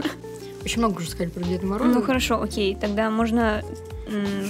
Очень 0.65 0.79
много 0.79 0.99
уже 0.99 1.11
сказали 1.11 1.31
про 1.31 1.45
Деда 1.45 1.65
Мороза. 1.65 1.91
Ну 1.91 2.03
хорошо, 2.03 2.43
окей, 2.43 2.75
тогда 2.75 3.11
можно 3.11 3.63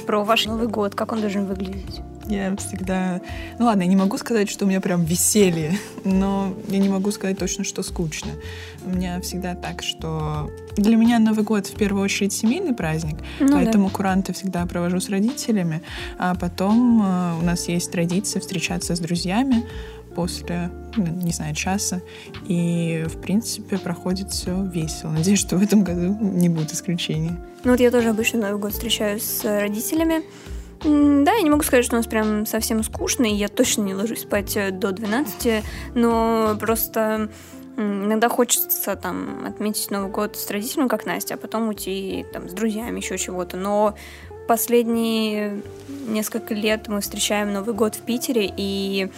про 0.07 0.25
ваш 0.25 0.47
Новый 0.47 0.69
год, 0.69 0.95
как 0.95 1.13
он 1.13 1.21
должен 1.21 1.47
выглядеть? 1.47 2.01
Я 2.29 2.57
всегда... 2.57 3.21
Ну 3.59 3.67
ладно, 3.67 3.83
я 3.83 3.89
не 3.89 3.97
могу 3.97 4.19
сказать, 4.19 4.51
что 4.51 4.65
у 4.65 4.69
меня 4.69 4.81
прям 4.81 5.05
веселье, 5.05 5.79
но 6.05 6.55
я 6.69 6.79
не 6.79 6.89
могу 6.89 7.11
сказать 7.13 7.39
точно, 7.39 7.65
что 7.65 7.83
скучно. 7.83 8.33
У 8.85 8.91
меня 8.91 9.21
всегда 9.21 9.55
так, 9.55 9.83
что 9.83 10.51
для 10.77 10.97
меня 10.97 11.19
Новый 11.19 11.45
год 11.45 11.67
в 11.67 11.75
первую 11.77 12.03
очередь 12.03 12.33
семейный 12.33 12.75
праздник, 12.75 13.17
ну, 13.41 13.53
поэтому 13.53 13.89
да. 13.89 13.95
куранты 13.95 14.33
всегда 14.33 14.67
провожу 14.67 15.01
с 15.01 15.09
родителями, 15.09 15.83
а 16.19 16.35
потом 16.35 17.03
э, 17.05 17.39
у 17.41 17.45
нас 17.45 17.69
есть 17.69 17.91
традиция 17.91 18.41
встречаться 18.41 18.95
с 18.95 19.01
друзьями, 19.01 19.65
после, 20.17 20.71
ну, 20.97 21.07
не 21.07 21.31
знаю, 21.31 21.55
часа. 21.55 22.01
И, 22.49 23.05
в 23.07 23.21
принципе, 23.21 23.77
проходит 23.77 24.31
все 24.31 24.65
весело. 24.65 25.11
Надеюсь, 25.11 25.39
что 25.39 25.59
в 25.59 25.63
этом 25.63 25.85
году 25.85 26.17
не 26.21 26.49
будет 26.49 26.73
исключения. 26.73 27.37
Ну 27.65 27.73
вот 27.73 27.81
я 27.81 27.91
тоже 27.91 28.09
обычно 28.09 28.41
Новый 28.41 28.59
год 28.59 28.73
встречаюсь 28.73 29.23
с 29.23 29.45
родителями. 29.45 30.23
Да, 30.87 31.35
я 31.35 31.43
не 31.43 31.51
могу 31.51 31.65
сказать, 31.65 31.85
что 31.85 31.97
у 31.97 31.99
нас 31.99 32.07
прям 32.07 32.47
совсем 32.47 32.85
скучно, 32.85 33.25
и 33.25 33.35
я 33.35 33.49
точно 33.49 33.83
не 33.83 33.95
ложусь 33.95 34.21
спать 34.21 34.57
э, 34.57 34.71
до 34.71 34.93
12, 34.93 35.65
но 35.95 36.57
просто 36.61 37.29
иногда 37.77 38.29
хочется 38.29 38.95
там 38.95 39.45
отметить 39.47 39.91
Новый 39.91 40.11
год 40.11 40.37
с 40.37 40.49
родителями, 40.49 40.87
как 40.87 41.05
Настя, 41.05 41.35
а 41.35 41.39
потом 41.39 41.69
уйти 41.69 42.25
там 42.33 42.49
с 42.49 42.53
друзьями, 42.53 43.01
еще 43.01 43.19
чего-то. 43.19 43.57
Но 43.57 43.97
последние 44.47 45.61
несколько 46.07 46.55
лет 46.55 46.87
мы 46.87 47.01
встречаем 47.01 47.53
Новый 47.53 47.75
год 47.75 47.97
в 47.97 48.03
Питере, 48.03 48.53
и 48.57 49.11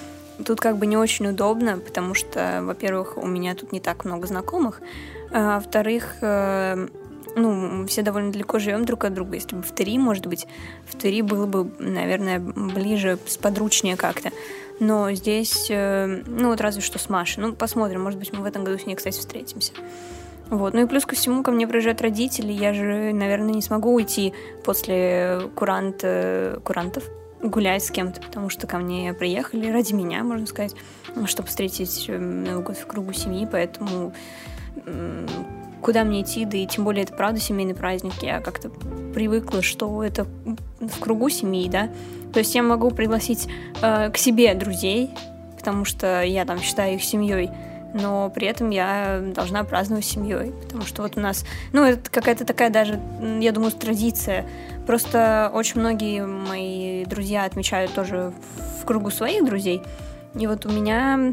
Тут 0.45 0.61
как 0.61 0.77
бы 0.77 0.87
не 0.87 0.97
очень 0.97 1.27
удобно, 1.27 1.79
потому 1.79 2.15
что, 2.15 2.61
во-первых, 2.63 3.17
у 3.17 3.27
меня 3.27 3.57
тут 3.57 3.73
не 3.73 3.81
так 3.81 4.05
много 4.05 4.29
знакомых, 4.29 4.81
а 5.33 5.57
во-вторых, 5.57 6.15
ну, 7.38 7.87
все 7.87 8.02
довольно 8.02 8.33
далеко 8.33 8.59
живем 8.59 8.85
друг 8.85 9.04
от 9.04 9.14
друга. 9.14 9.35
Если 9.35 9.57
бы 9.57 9.62
в 9.62 9.73
Твери, 9.73 9.99
может 9.99 10.26
быть, 10.26 10.47
в 10.87 10.97
Твери 10.97 11.23
было 11.23 11.47
бы, 11.47 11.71
наверное, 11.78 12.38
ближе, 12.38 13.18
сподручнее 13.26 13.97
как-то. 13.97 14.30
Но 14.80 15.12
здесь, 15.12 15.66
э, 15.71 16.23
ну, 16.26 16.49
вот 16.49 16.61
разве 16.61 16.83
что 16.83 16.99
с 16.99 17.09
Машей. 17.09 17.42
Ну, 17.42 17.52
посмотрим, 17.54 18.02
может 18.02 18.18
быть, 18.18 18.33
мы 18.33 18.42
в 18.42 18.45
этом 18.45 18.64
году 18.64 18.78
с 18.78 18.87
ней, 18.87 18.95
кстати, 18.95 19.18
встретимся. 19.18 19.73
Вот. 20.50 20.73
Ну 20.73 20.83
и 20.83 20.87
плюс 20.87 21.04
ко 21.04 21.14
всему 21.14 21.42
ко 21.42 21.50
мне 21.50 21.66
приезжают 21.66 22.00
родители, 22.00 22.52
я 22.52 22.73
же, 22.73 23.12
наверное, 23.12 23.52
не 23.52 23.62
смогу 23.62 23.92
уйти 23.95 24.33
после 24.64 25.42
курант, 25.54 26.00
э, 26.02 26.59
курантов, 26.64 27.04
гулять 27.42 27.85
с 27.85 27.90
кем-то, 27.90 28.21
потому 28.21 28.49
что 28.49 28.66
ко 28.66 28.78
мне 28.78 29.12
приехали 29.12 29.71
ради 29.71 29.92
меня, 29.92 30.25
можно 30.25 30.47
сказать, 30.47 30.75
чтобы 31.26 31.49
встретить 31.49 32.07
э, 32.09 32.18
Новый 32.18 32.64
год 32.64 32.76
в 32.78 32.87
кругу 32.87 33.12
семьи, 33.12 33.47
поэтому 33.50 34.14
куда 35.83 36.05
мне 36.05 36.23
идти, 36.23 36.45
да 36.45 36.57
и 36.57 36.67
тем 36.67 36.85
более 36.85 37.05
это 37.05 37.15
правда 37.15 37.41
семейный 37.41 37.75
праздник, 37.75 38.15
я 38.23 38.41
как-то 38.41 38.71
привыкла, 39.15 39.63
что 39.63 40.03
это 40.03 40.27
в 40.81 41.01
кругу 41.01 41.29
семьи, 41.29 41.69
да, 41.69 41.89
то 42.33 42.41
есть 42.41 42.55
я 42.55 42.63
могу 42.63 42.91
пригласить 42.91 43.49
э, 43.83 44.11
к 44.11 44.17
себе 44.17 44.55
друзей, 44.55 45.11
потому 45.57 45.85
что 45.85 46.23
я 46.23 46.45
там 46.45 46.61
считаю 46.61 46.95
их 46.95 47.05
семьей, 47.05 47.51
но 47.95 48.31
при 48.31 48.47
этом 48.47 48.71
я 48.71 49.21
должна 49.35 49.65
праздновать 49.65 50.05
семьей, 50.05 50.53
потому 50.63 50.85
что 50.85 51.03
вот 51.03 51.17
у 51.17 51.21
нас, 51.21 51.45
ну, 51.73 51.85
это 51.85 52.11
какая-то 52.11 52.45
такая 52.45 52.71
даже, 52.71 53.01
я 53.41 53.53
думаю, 53.53 53.73
традиция. 53.73 54.47
Просто 54.87 55.51
очень 55.55 55.81
многие 55.81 56.25
мои 56.27 57.05
друзья 57.07 57.45
отмечают 57.45 57.93
тоже 57.93 58.33
в 58.81 58.85
кругу 58.85 59.11
своих 59.11 59.45
друзей. 59.45 59.83
И 60.35 60.47
вот 60.47 60.67
у 60.67 60.71
меня 60.71 61.33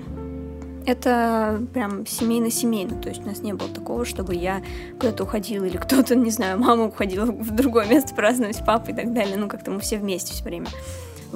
это 0.86 1.62
прям 1.74 2.06
семейно-семейно. 2.06 3.02
То 3.02 3.10
есть 3.10 3.22
у 3.24 3.28
нас 3.28 3.40
не 3.40 3.54
было 3.54 3.70
такого, 3.70 4.06
чтобы 4.06 4.36
я 4.36 4.62
куда-то 5.00 5.24
уходила 5.24 5.66
или 5.66 5.78
кто-то, 5.78 6.16
не 6.16 6.32
знаю, 6.32 6.60
мама 6.60 6.86
уходила 6.86 7.26
в 7.26 7.52
другое 7.52 7.86
место 7.90 8.16
праздновать, 8.16 8.62
папа 8.66 8.92
и 8.92 8.94
так 8.94 9.14
далее. 9.14 9.38
Ну, 9.38 9.48
как-то 9.48 9.72
мы 9.72 9.80
все 9.80 9.98
вместе 9.98 10.34
все 10.34 10.44
время. 10.44 10.68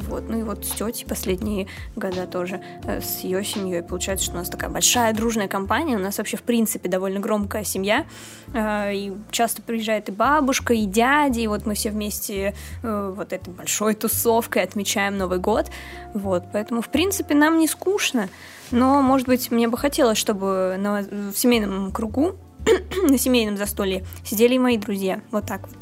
Вот. 0.08 0.30
Ну 0.30 0.40
и 0.40 0.44
вот 0.44 0.66
с 0.66 0.70
тетей 0.70 1.06
последние 1.06 1.68
года 1.96 2.26
тоже 2.28 2.62
э, 2.84 3.02
с 3.02 3.20
ее 3.20 3.44
семьей. 3.44 3.84
Получается, 3.84 4.26
что 4.26 4.36
у 4.36 4.38
нас 4.38 4.50
такая 4.50 4.70
большая 4.70 5.14
дружная 5.14 5.48
компания. 5.48 5.96
У 5.96 6.00
нас 6.00 6.18
вообще, 6.18 6.38
в 6.38 6.44
принципе, 6.44 6.90
довольно 6.90 7.20
громкая 7.20 7.64
семья. 7.64 8.06
Э, 8.54 8.94
и 8.94 9.14
часто 9.32 9.62
приезжает 9.62 10.10
и 10.10 10.12
бабушка, 10.12 10.74
и 10.74 10.86
дядя. 10.86 11.40
И 11.40 11.48
вот 11.48 11.66
мы 11.66 11.74
все 11.74 11.90
вместе 11.90 12.54
э, 12.84 13.14
вот 13.16 13.34
этой 13.34 13.54
большой 13.54 13.96
тусовкой 13.96 14.64
отмечаем 14.64 15.18
Новый 15.18 15.40
год. 15.40 15.70
Вот. 16.14 16.46
Поэтому, 16.54 16.82
в 16.82 16.90
принципе, 16.90 17.36
нам 17.36 17.60
не 17.60 17.68
скучно. 17.68 18.30
Но, 18.72 19.02
может 19.02 19.28
быть, 19.28 19.52
мне 19.52 19.68
бы 19.68 19.78
хотелось, 19.78 20.18
чтобы 20.18 20.76
на, 20.80 21.02
в 21.02 21.36
семейном 21.36 21.92
кругу, 21.92 22.36
на 23.10 23.18
семейном 23.18 23.58
застолье 23.58 24.06
сидели 24.24 24.56
и 24.56 24.60
мои 24.60 24.78
друзья. 24.78 25.22
Вот 25.32 25.46
так 25.46 25.68
вот. 25.68 25.78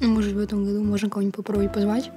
Может, 0.00 0.32
в 0.32 0.38
этом 0.38 0.64
году 0.64 0.82
можно 0.82 1.10
кого-нибудь 1.10 1.36
попробовать 1.36 1.72
позвать? 1.72 2.10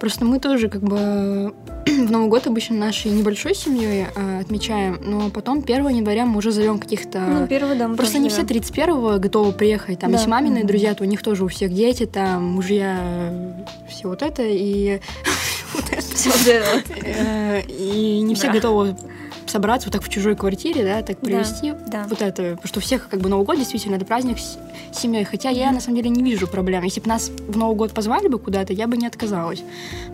Просто 0.00 0.24
мы 0.24 0.40
тоже 0.40 0.70
как 0.70 0.82
бы 0.82 1.52
в 1.86 2.10
Новый 2.10 2.28
год 2.28 2.46
обычно 2.46 2.76
нашей 2.76 3.10
небольшой 3.10 3.54
семьей 3.54 4.06
э, 4.14 4.40
отмечаем, 4.40 4.98
но 5.04 5.28
потом 5.28 5.58
1 5.58 5.88
января 5.88 6.24
мы 6.24 6.38
уже 6.38 6.52
зовем 6.52 6.78
каких-то... 6.78 7.20
Ну, 7.20 7.44
1 7.44 7.78
да, 7.78 7.88
Просто 7.90 8.18
не 8.18 8.30
все 8.30 8.42
31-го 8.42 9.18
готовы 9.18 9.52
приехать. 9.52 10.00
Там, 10.00 10.10
да. 10.10 10.16
если 10.16 10.30
маминые 10.30 10.64
mm-hmm. 10.64 10.66
друзья, 10.66 10.94
то 10.94 11.04
у 11.04 11.06
них 11.06 11.22
тоже 11.22 11.44
у 11.44 11.48
всех 11.48 11.74
дети, 11.74 12.06
там, 12.06 12.44
мужья, 12.44 12.98
все 13.88 14.08
вот 14.08 14.22
это, 14.22 14.42
и... 14.42 15.00
Вот 15.72 15.84
это. 15.92 16.82
Э, 17.04 17.60
и 17.62 18.20
не 18.22 18.34
все 18.34 18.50
готовы 18.50 18.96
собраться 19.50 19.88
вот 19.88 19.92
так 19.92 20.02
в 20.02 20.08
чужой 20.08 20.36
квартире, 20.36 20.84
да, 20.84 21.02
так 21.02 21.18
провести 21.18 21.72
да, 21.72 22.04
да. 22.04 22.06
вот 22.08 22.22
это, 22.22 22.42
потому 22.42 22.66
что 22.66 22.78
у 22.78 22.82
всех 22.82 23.08
как 23.08 23.20
бы 23.20 23.28
Новый 23.28 23.44
год 23.44 23.56
действительно 23.56 23.96
это 23.96 24.04
праздник 24.04 24.38
с 24.38 24.58
семьей, 24.92 25.24
хотя 25.24 25.50
я 25.50 25.72
на 25.72 25.80
самом 25.80 25.96
деле 25.96 26.10
не 26.10 26.22
вижу 26.22 26.46
проблем. 26.46 26.84
Если 26.84 27.00
бы 27.00 27.08
нас 27.08 27.30
в 27.30 27.56
Новый 27.56 27.76
год 27.76 27.92
позвали 27.92 28.28
бы 28.28 28.38
куда-то, 28.38 28.72
я 28.72 28.86
бы 28.86 28.96
не 28.96 29.06
отказалась. 29.06 29.62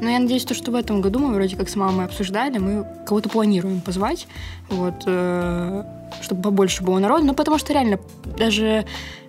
Но 0.00 0.10
я 0.10 0.18
надеюсь, 0.18 0.44
то, 0.44 0.54
что 0.54 0.70
в 0.70 0.74
этом 0.74 1.00
году 1.00 1.18
мы 1.18 1.34
вроде 1.34 1.56
как 1.56 1.68
с 1.68 1.76
мамой 1.76 2.06
обсуждали, 2.06 2.58
мы 2.58 2.86
кого-то 3.06 3.28
планируем 3.28 3.80
позвать, 3.80 4.26
вот. 4.68 4.94
Э, 5.06 5.84
чтобы 6.22 6.42
побольше 6.42 6.84
было 6.84 6.98
народу, 6.98 7.24
ну, 7.24 7.34
потому 7.34 7.58
что 7.58 7.72
реально 7.72 7.98
даже 8.38 8.86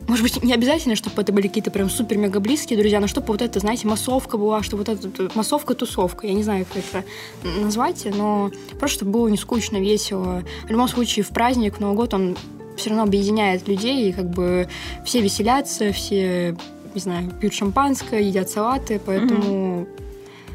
может 0.08 0.24
быть, 0.24 0.44
не 0.44 0.54
обязательно, 0.54 0.96
чтобы 0.96 1.22
это 1.22 1.34
были 1.34 1.48
какие-то 1.48 1.72
прям 1.72 1.90
супер-мега 1.90 2.40
близкие 2.40 2.80
друзья, 2.80 3.00
но 3.00 3.08
чтобы 3.08 3.28
вот 3.28 3.42
это, 3.42 3.60
знаете, 3.60 3.88
массовка 3.88 4.38
была, 4.38 4.64
чтобы 4.64 4.84
вот 4.84 4.90
это 4.90 5.30
массовка-тусовка. 5.36 6.28
Я 6.28 6.34
не 6.34 6.44
знаю, 6.44 6.66
как 6.66 6.84
это 6.84 7.04
назвать, 7.44 8.06
но 8.06 8.52
просто 8.80 8.98
чтобы 8.98 9.12
было 9.12 9.28
не 9.28 9.38
скучно, 9.38 9.78
весело. 9.78 10.44
В 10.66 10.70
любом 10.72 10.88
случае, 10.88 11.24
в 11.24 11.30
праздник, 11.30 11.78
в 11.78 11.80
Новый 11.80 11.96
год 11.96 12.14
он 12.14 12.38
все 12.78 12.90
равно 12.90 13.04
объединяет 13.04 13.68
людей, 13.68 14.10
и 14.10 14.14
как 14.14 14.30
бы 14.30 14.70
все 15.04 15.22
веселятся, 15.22 15.92
все, 15.92 16.56
не 16.94 17.02
знаю, 17.02 17.30
пьют 17.32 17.54
шампанское, 17.54 18.22
едят 18.22 18.50
салаты, 18.50 19.02
поэтому... 19.04 19.82
Mm-hmm 19.82 20.07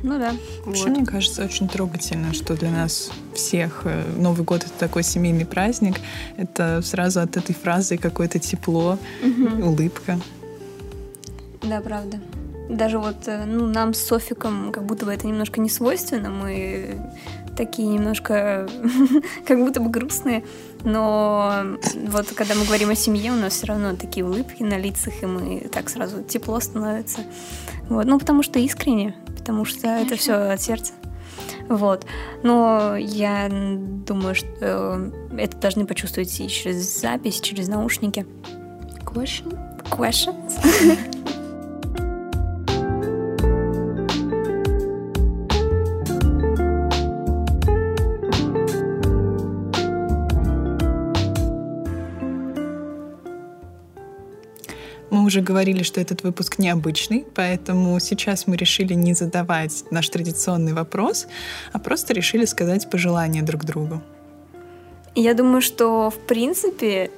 ну 0.02 0.18
да. 0.18 0.34
Вообще, 0.64 0.84
вот. 0.84 0.96
мне 0.96 1.06
кажется, 1.06 1.44
очень 1.44 1.68
трогательно, 1.68 2.34
что 2.34 2.54
для 2.54 2.70
нас 2.70 3.10
всех 3.34 3.82
э, 3.84 4.02
Новый 4.16 4.44
год— 4.44 4.64
это 4.64 4.72
такой 4.78 5.02
семейный 5.02 5.46
праздник. 5.46 5.96
Это 6.36 6.82
сразу 6.82 7.20
от 7.20 7.36
этой 7.36 7.54
фразы 7.54 7.96
какое-то 7.96 8.38
тепло, 8.38 8.98
угу. 9.22 9.66
улыбка. 9.68 10.18
Да, 11.62 11.80
правда. 11.80 12.18
Даже 12.68 12.98
вот 12.98 13.26
э, 13.26 13.44
ну, 13.44 13.66
нам 13.66 13.94
с 13.94 13.98
Софиком 13.98 14.72
как 14.72 14.84
будто 14.86 15.06
бы 15.06 15.12
это 15.12 15.26
немножко 15.26 15.60
не 15.60 15.68
свойственно. 15.68 16.30
Мы 16.30 16.98
такие 17.56 17.86
немножко 17.86 18.68
как 19.46 19.58
будто 19.58 19.80
бы 19.80 19.88
грустные. 19.88 20.42
Но 20.84 21.76
вот 22.08 22.26
когда 22.34 22.54
мы 22.54 22.64
говорим 22.64 22.90
о 22.90 22.96
семье, 22.96 23.30
у 23.30 23.36
нас 23.36 23.52
все 23.52 23.66
равно 23.66 23.94
такие 23.94 24.26
улыбки 24.26 24.64
на 24.64 24.78
лицах, 24.78 25.22
и 25.22 25.26
мы 25.26 25.68
так 25.72 25.88
сразу 25.88 26.22
тепло 26.22 26.58
становится. 26.58 27.20
Вот. 27.88 28.04
Ну, 28.06 28.18
потому 28.18 28.42
что 28.42 28.58
искренне 28.58 29.14
потому 29.42 29.64
что 29.64 29.80
Конечно. 29.82 30.06
это 30.06 30.16
все 30.16 30.34
от 30.34 30.62
сердца. 30.62 30.92
Вот. 31.68 32.06
Но 32.44 32.96
я 32.96 33.48
думаю, 33.50 34.36
что 34.36 35.10
это 35.36 35.56
должны 35.58 35.84
почувствовать 35.84 36.40
и 36.40 36.48
через 36.48 37.00
запись, 37.00 37.40
через 37.40 37.66
наушники. 37.66 38.24
Question? 39.04 39.58
Questions? 39.90 41.18
уже 55.32 55.40
говорили, 55.40 55.82
что 55.82 55.98
этот 55.98 56.22
выпуск 56.24 56.58
необычный, 56.58 57.24
поэтому 57.34 57.98
сейчас 58.00 58.46
мы 58.46 58.56
решили 58.56 58.92
не 58.92 59.14
задавать 59.14 59.84
наш 59.90 60.08
традиционный 60.10 60.74
вопрос, 60.74 61.26
а 61.72 61.78
просто 61.78 62.12
решили 62.12 62.44
сказать 62.44 62.90
пожелания 62.90 63.42
друг 63.42 63.64
другу. 63.64 64.02
Я 65.14 65.32
думаю, 65.32 65.62
что 65.62 66.10
в 66.10 66.18
принципе 66.18 67.10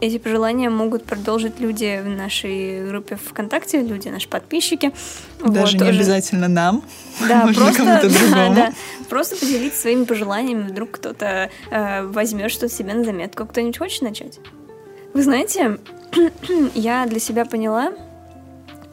эти 0.00 0.18
пожелания 0.18 0.68
могут 0.68 1.04
продолжить 1.04 1.58
люди 1.58 2.02
в 2.04 2.08
нашей 2.08 2.86
группе 2.86 3.16
ВКонтакте, 3.16 3.80
люди, 3.80 4.08
наши 4.08 4.28
подписчики. 4.28 4.92
Даже 5.40 5.50
вот, 5.60 5.72
не 5.72 5.78
тоже. 5.78 5.90
обязательно 5.92 6.48
нам, 6.48 6.82
да, 7.26 7.46
можно 7.46 7.64
просто. 7.72 8.10
Да, 8.30 8.54
да, 8.54 8.72
просто 9.08 9.36
поделиться 9.36 9.80
своими 9.80 10.04
пожеланиями, 10.04 10.68
вдруг 10.68 10.90
кто-то 10.90 11.48
э, 11.70 12.02
возьмет 12.02 12.50
что-то 12.50 12.68
себе 12.68 12.92
на 12.92 13.04
заметку. 13.04 13.46
Кто-нибудь 13.46 13.78
хочет 13.78 14.02
начать? 14.02 14.40
Вы 15.14 15.22
знаете, 15.22 15.78
я 16.74 17.06
для 17.06 17.20
себя 17.20 17.44
поняла, 17.44 17.92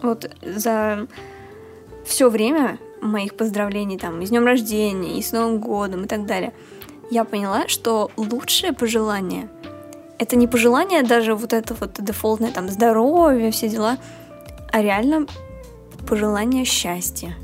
вот 0.01 0.29
за 0.41 1.07
все 2.05 2.29
время 2.29 2.79
моих 3.01 3.35
поздравлений 3.35 3.97
там 3.97 4.21
и 4.21 4.25
с 4.25 4.29
днем 4.29 4.45
рождения, 4.45 5.17
и 5.17 5.21
с 5.21 5.31
Новым 5.31 5.59
годом 5.59 6.03
и 6.05 6.07
так 6.07 6.25
далее, 6.25 6.53
я 7.09 7.23
поняла, 7.23 7.67
что 7.67 8.11
лучшее 8.17 8.73
пожелание 8.73 9.49
это 10.19 10.35
не 10.35 10.47
пожелание 10.47 11.03
даже 11.03 11.35
вот 11.35 11.53
это 11.53 11.73
вот 11.73 12.01
дефолтное 12.01 12.51
там 12.51 12.69
здоровье, 12.69 13.51
все 13.51 13.67
дела, 13.67 13.97
а 14.71 14.81
реально 14.81 15.27
пожелание 16.07 16.65
счастья. 16.65 17.35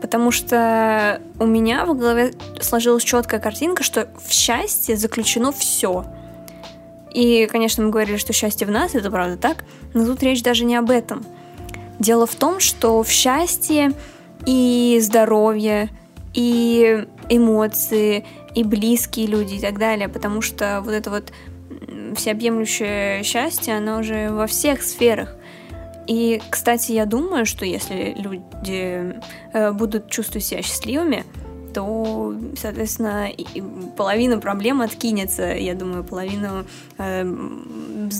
Потому 0.00 0.30
что 0.30 1.20
у 1.38 1.46
меня 1.46 1.84
в 1.84 1.96
голове 1.96 2.32
сложилась 2.60 3.04
четкая 3.04 3.38
картинка, 3.38 3.82
что 3.82 4.08
в 4.26 4.32
счастье 4.32 4.96
заключено 4.96 5.52
все– 5.52 6.06
и, 7.12 7.46
конечно, 7.50 7.84
мы 7.84 7.90
говорили, 7.90 8.16
что 8.16 8.32
счастье 8.32 8.66
в 8.66 8.70
нас, 8.70 8.94
это 8.94 9.10
правда 9.10 9.36
так, 9.36 9.64
но 9.94 10.04
тут 10.04 10.22
речь 10.22 10.42
даже 10.42 10.64
не 10.64 10.76
об 10.76 10.90
этом. 10.90 11.24
Дело 11.98 12.26
в 12.26 12.34
том, 12.34 12.60
что 12.60 13.02
в 13.02 13.08
счастье 13.10 13.92
и 14.46 14.98
здоровье, 15.02 15.90
и 16.32 17.04
эмоции, 17.28 18.24
и 18.54 18.64
близкие 18.64 19.26
люди 19.26 19.54
и 19.54 19.60
так 19.60 19.78
далее, 19.78 20.08
потому 20.08 20.40
что 20.40 20.80
вот 20.84 20.92
это 20.92 21.10
вот 21.10 21.32
всеобъемлющее 22.16 23.22
счастье, 23.22 23.76
оно 23.76 23.98
уже 23.98 24.30
во 24.30 24.46
всех 24.46 24.82
сферах. 24.82 25.36
И, 26.06 26.40
кстати, 26.50 26.92
я 26.92 27.06
думаю, 27.06 27.46
что 27.46 27.64
если 27.64 28.14
люди 28.16 29.14
э, 29.52 29.70
будут 29.72 30.10
чувствовать 30.10 30.44
себя 30.44 30.62
счастливыми, 30.62 31.24
то, 31.72 32.34
соответственно, 32.56 33.28
половина 33.96 34.38
проблем 34.38 34.80
откинется, 34.80 35.44
я 35.54 35.74
думаю, 35.74 36.04
половину... 36.04 36.64
Э, 36.98 37.24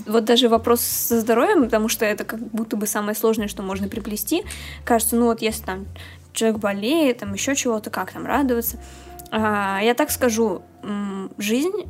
вот 0.06 0.24
даже 0.24 0.48
вопрос 0.48 0.80
со 0.80 1.20
здоровьем, 1.20 1.64
потому 1.64 1.88
что 1.88 2.04
это 2.04 2.24
как 2.24 2.40
будто 2.40 2.76
бы 2.76 2.86
самое 2.86 3.16
сложное, 3.16 3.48
что 3.48 3.62
можно 3.62 3.88
приплести. 3.88 4.44
Кажется, 4.84 5.16
ну 5.16 5.26
вот 5.26 5.42
если 5.42 5.64
там 5.64 5.86
человек 6.32 6.58
болеет, 6.58 7.18
там 7.18 7.32
еще 7.32 7.54
чего-то, 7.54 7.90
как 7.90 8.12
там 8.12 8.26
радоваться. 8.26 8.78
А, 9.30 9.80
я 9.82 9.94
так 9.94 10.10
скажу, 10.10 10.62
жизнь 11.38 11.86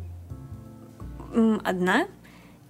одна, 1.64 2.06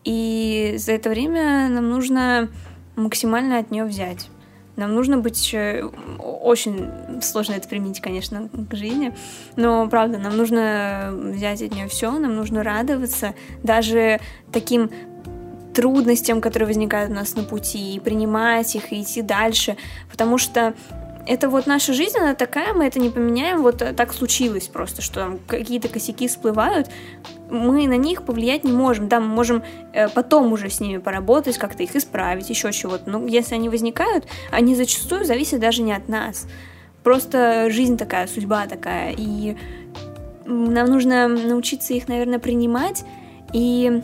и 0.05 0.75
за 0.79 0.93
это 0.93 1.11
время 1.11 1.69
нам 1.69 1.91
нужно 1.91 2.49
максимально 2.97 3.59
от 3.59 3.71
нее 3.71 3.85
взять. 3.85 4.29
Нам 4.81 4.95
нужно 4.95 5.19
быть... 5.19 5.55
Очень 6.19 6.91
сложно 7.21 7.53
это 7.53 7.69
применить, 7.69 8.01
конечно, 8.01 8.49
к 8.49 8.75
жизни, 8.75 9.15
но, 9.57 9.87
правда, 9.89 10.19
нам 10.19 10.37
нужно 10.37 11.11
взять 11.13 11.63
от 11.63 11.75
нее 11.75 11.87
все, 11.87 12.11
нам 12.19 12.35
нужно 12.35 12.63
радоваться 12.63 13.35
даже 13.63 14.21
таким 14.51 14.91
трудностям, 15.75 16.41
которые 16.41 16.67
возникают 16.67 17.11
у 17.11 17.15
нас 17.15 17.37
на 17.37 17.45
пути, 17.45 17.95
и 17.95 18.01
принимать 18.01 18.75
их, 18.75 18.93
и 18.93 19.03
идти 19.03 19.23
дальше, 19.23 19.77
потому 20.11 20.39
что 20.39 20.75
это 21.27 21.49
вот 21.49 21.67
наша 21.67 21.93
жизнь, 21.93 22.19
она 22.19 22.35
такая, 22.35 22.73
мы 22.73 22.87
это 22.87 22.99
не 22.99 23.11
поменяем, 23.11 23.63
вот 23.63 23.79
так 23.79 24.13
случилось 24.13 24.69
просто, 24.69 25.03
что 25.03 25.21
там 25.21 25.39
какие-то 25.47 25.89
косяки 25.89 26.29
всплывают, 26.29 26.89
мы 27.51 27.87
на 27.87 27.97
них 27.97 28.25
повлиять 28.25 28.65
не 28.65 28.73
можем, 28.73 29.09
да, 29.09 29.21
мы 29.21 29.27
можем 29.27 29.63
э, 29.93 30.09
потом 30.09 30.53
уже 30.53 30.71
с 30.71 30.81
ними 30.81 30.99
поработать, 30.99 31.59
как-то 31.59 31.83
их 31.83 31.95
исправить, 31.97 32.51
еще 32.51 32.73
чего-то, 32.73 33.11
но 33.11 33.27
если 33.27 33.55
они 33.55 33.69
возникают, 33.69 34.27
они 34.51 34.75
зачастую 34.75 35.25
зависят 35.25 35.61
даже 35.61 35.83
не 35.83 35.93
от 35.93 36.09
нас, 36.09 36.47
просто 37.03 37.69
жизнь 37.71 37.97
такая, 37.97 38.27
судьба 38.27 38.67
такая, 38.67 39.15
и 39.17 39.57
нам 40.47 40.87
нужно 40.87 41.29
научиться 41.29 41.95
их, 41.95 42.09
наверное, 42.09 42.39
принимать 42.39 43.05
и 43.53 44.03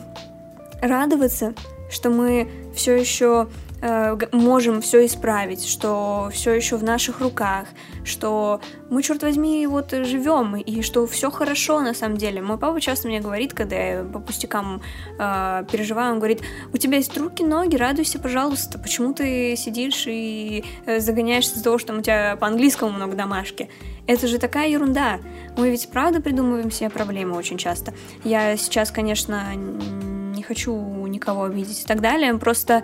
радоваться, 0.81 1.53
что 1.89 2.09
мы 2.09 2.49
все 2.75 2.95
еще 2.95 3.47
Э, 3.79 4.17
можем 4.31 4.81
все 4.81 5.05
исправить, 5.05 5.67
что 5.67 6.29
все 6.33 6.53
еще 6.53 6.77
в 6.77 6.83
наших 6.83 7.21
руках, 7.21 7.67
что 8.03 8.59
мы, 8.89 9.03
черт 9.03 9.21
возьми, 9.21 9.67
вот 9.67 9.91
живем, 9.91 10.55
и 10.55 10.81
что 10.81 11.05
все 11.05 11.29
хорошо 11.29 11.81
на 11.81 11.93
самом 11.93 12.17
деле. 12.17 12.41
Мой 12.41 12.57
папа 12.57 12.81
часто 12.81 13.07
мне 13.07 13.19
говорит, 13.19 13.53
когда 13.53 13.75
я 13.75 14.03
по 14.03 14.19
пустякам 14.19 14.81
э, 15.19 15.63
переживаю, 15.71 16.13
он 16.13 16.17
говорит, 16.17 16.41
у 16.73 16.77
тебя 16.77 16.97
есть 16.97 17.15
руки, 17.17 17.43
ноги, 17.43 17.75
радуйся, 17.75 18.19
пожалуйста, 18.19 18.79
почему 18.79 19.13
ты 19.13 19.55
сидишь 19.55 20.05
и 20.07 20.63
э, 20.85 20.99
загоняешься 20.99 21.53
из-за 21.53 21.63
того, 21.63 21.77
что 21.77 21.93
у 21.93 22.01
тебя 22.01 22.35
по-английскому 22.37 22.91
много 22.91 23.15
домашки. 23.15 23.69
Это 24.07 24.27
же 24.27 24.39
такая 24.39 24.69
ерунда. 24.69 25.19
Мы 25.55 25.69
ведь 25.69 25.89
правда 25.91 26.21
придумываем 26.21 26.71
себе 26.71 26.89
проблемы 26.89 27.35
очень 27.35 27.57
часто. 27.57 27.93
Я 28.23 28.57
сейчас, 28.57 28.89
конечно, 28.89 29.53
не 29.53 30.43
хочу 30.43 31.05
никого 31.07 31.43
обидеть 31.43 31.81
и 31.81 31.85
так 31.85 31.99
далее, 31.99 32.33
просто 32.37 32.83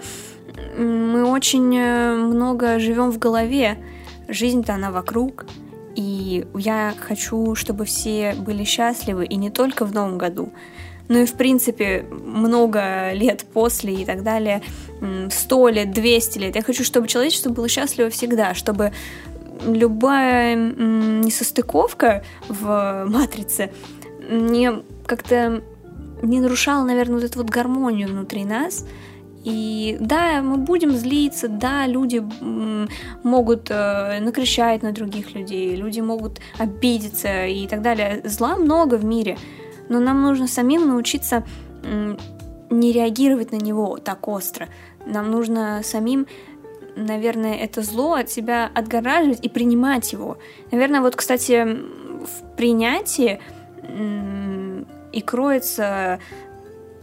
мы 0.78 1.26
очень 1.26 1.76
э, 1.78 2.16
много 2.16 2.80
живем 2.80 3.12
в 3.12 3.20
голове. 3.20 3.78
Жизнь-то 4.28 4.76
она 4.76 4.92
вокруг. 4.92 5.46
И 5.96 6.46
я 6.56 6.94
хочу, 7.00 7.56
чтобы 7.56 7.86
все 7.86 8.34
были 8.34 8.64
счастливы, 8.64 9.26
и 9.26 9.36
не 9.36 9.52
только 9.52 9.86
в 9.86 9.94
Новом 9.94 10.18
году, 10.18 10.52
но 11.08 11.20
и, 11.20 11.26
в 11.26 11.34
принципе, 11.34 12.06
много 12.10 13.12
лет 13.14 13.46
после 13.54 13.94
и 13.94 14.06
так 14.06 14.24
далее, 14.24 14.64
сто 15.30 15.68
лет, 15.70 15.92
двести 15.92 16.40
лет. 16.40 16.56
Я 16.56 16.64
хочу, 16.64 16.84
чтобы 16.84 17.08
человечество 17.08 17.52
было 17.52 17.68
счастливо 17.68 18.10
всегда, 18.10 18.56
чтобы 18.56 18.94
любая 19.66 20.56
несостыковка 20.56 22.24
в 22.50 23.06
матрице 23.08 23.72
не 24.30 24.72
как-то 25.06 25.62
не 26.22 26.40
нарушала, 26.40 26.86
наверное, 26.86 27.16
вот 27.16 27.24
эту 27.24 27.40
вот 27.40 27.50
гармонию 27.50 28.08
внутри 28.08 28.46
нас, 28.46 28.86
и 29.44 29.98
да, 30.00 30.42
мы 30.42 30.58
будем 30.58 30.92
злиться, 30.92 31.48
да, 31.48 31.86
люди 31.86 32.24
могут 33.24 33.68
э, 33.70 34.20
накричать 34.22 34.84
на 34.84 34.92
других 34.92 35.36
людей, 35.36 35.76
люди 35.76 36.00
могут 36.00 36.40
обидеться 36.58 37.46
и 37.46 37.68
так 37.68 37.82
далее. 37.82 38.22
Зла 38.24 38.56
много 38.56 38.96
в 38.96 39.06
мире. 39.06 39.38
но 39.90 40.00
нам 40.00 40.22
нужно 40.22 40.48
самим 40.48 40.88
научиться 40.88 41.44
не 42.70 42.92
реагировать 42.92 43.52
на 43.52 43.58
него 43.58 43.98
так 43.98 44.28
остро. 44.28 44.70
Нам 45.06 45.30
нужно 45.30 45.82
самим 45.84 46.28
наверное, 46.96 47.56
это 47.56 47.82
зло 47.82 48.14
от 48.14 48.30
себя 48.30 48.70
отгораживать 48.74 49.44
и 49.44 49.50
принимать 49.50 50.14
его. 50.14 50.38
Наверное, 50.72 51.02
вот, 51.02 51.16
кстати, 51.16 51.66
в 51.66 52.56
принятии 52.56 53.40
и 55.12 55.22
кроется 55.22 56.20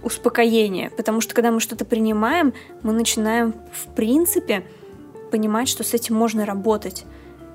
успокоение, 0.02 0.90
потому 0.90 1.20
что 1.20 1.34
когда 1.34 1.50
мы 1.50 1.60
что-то 1.60 1.84
принимаем, 1.84 2.52
мы 2.82 2.92
начинаем, 2.92 3.54
в 3.72 3.94
принципе, 3.94 4.64
понимать, 5.30 5.68
что 5.68 5.84
с 5.84 5.94
этим 5.94 6.16
можно 6.16 6.46
работать. 6.46 7.04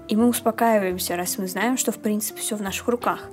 И 0.07 0.15
мы 0.15 0.27
успокаиваемся, 0.27 1.15
раз 1.15 1.37
мы 1.37 1.47
знаем, 1.47 1.77
что, 1.77 1.91
в 1.91 1.97
принципе, 1.97 2.39
все 2.39 2.55
в 2.55 2.61
наших 2.61 2.87
руках. 2.87 3.29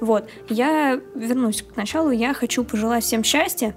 Вот, 0.00 0.28
я 0.48 1.00
вернусь 1.14 1.62
к 1.62 1.76
началу, 1.76 2.10
я 2.10 2.32
хочу 2.32 2.64
пожелать 2.64 3.04
всем 3.04 3.22
счастья, 3.22 3.74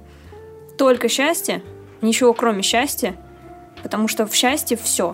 только 0.77 1.09
счастья, 1.09 1.61
ничего 2.01 2.33
кроме 2.33 2.63
счастья, 2.63 3.15
потому 3.83 4.07
что 4.07 4.25
в 4.25 4.33
счастье 4.33 4.77
все. 4.77 5.13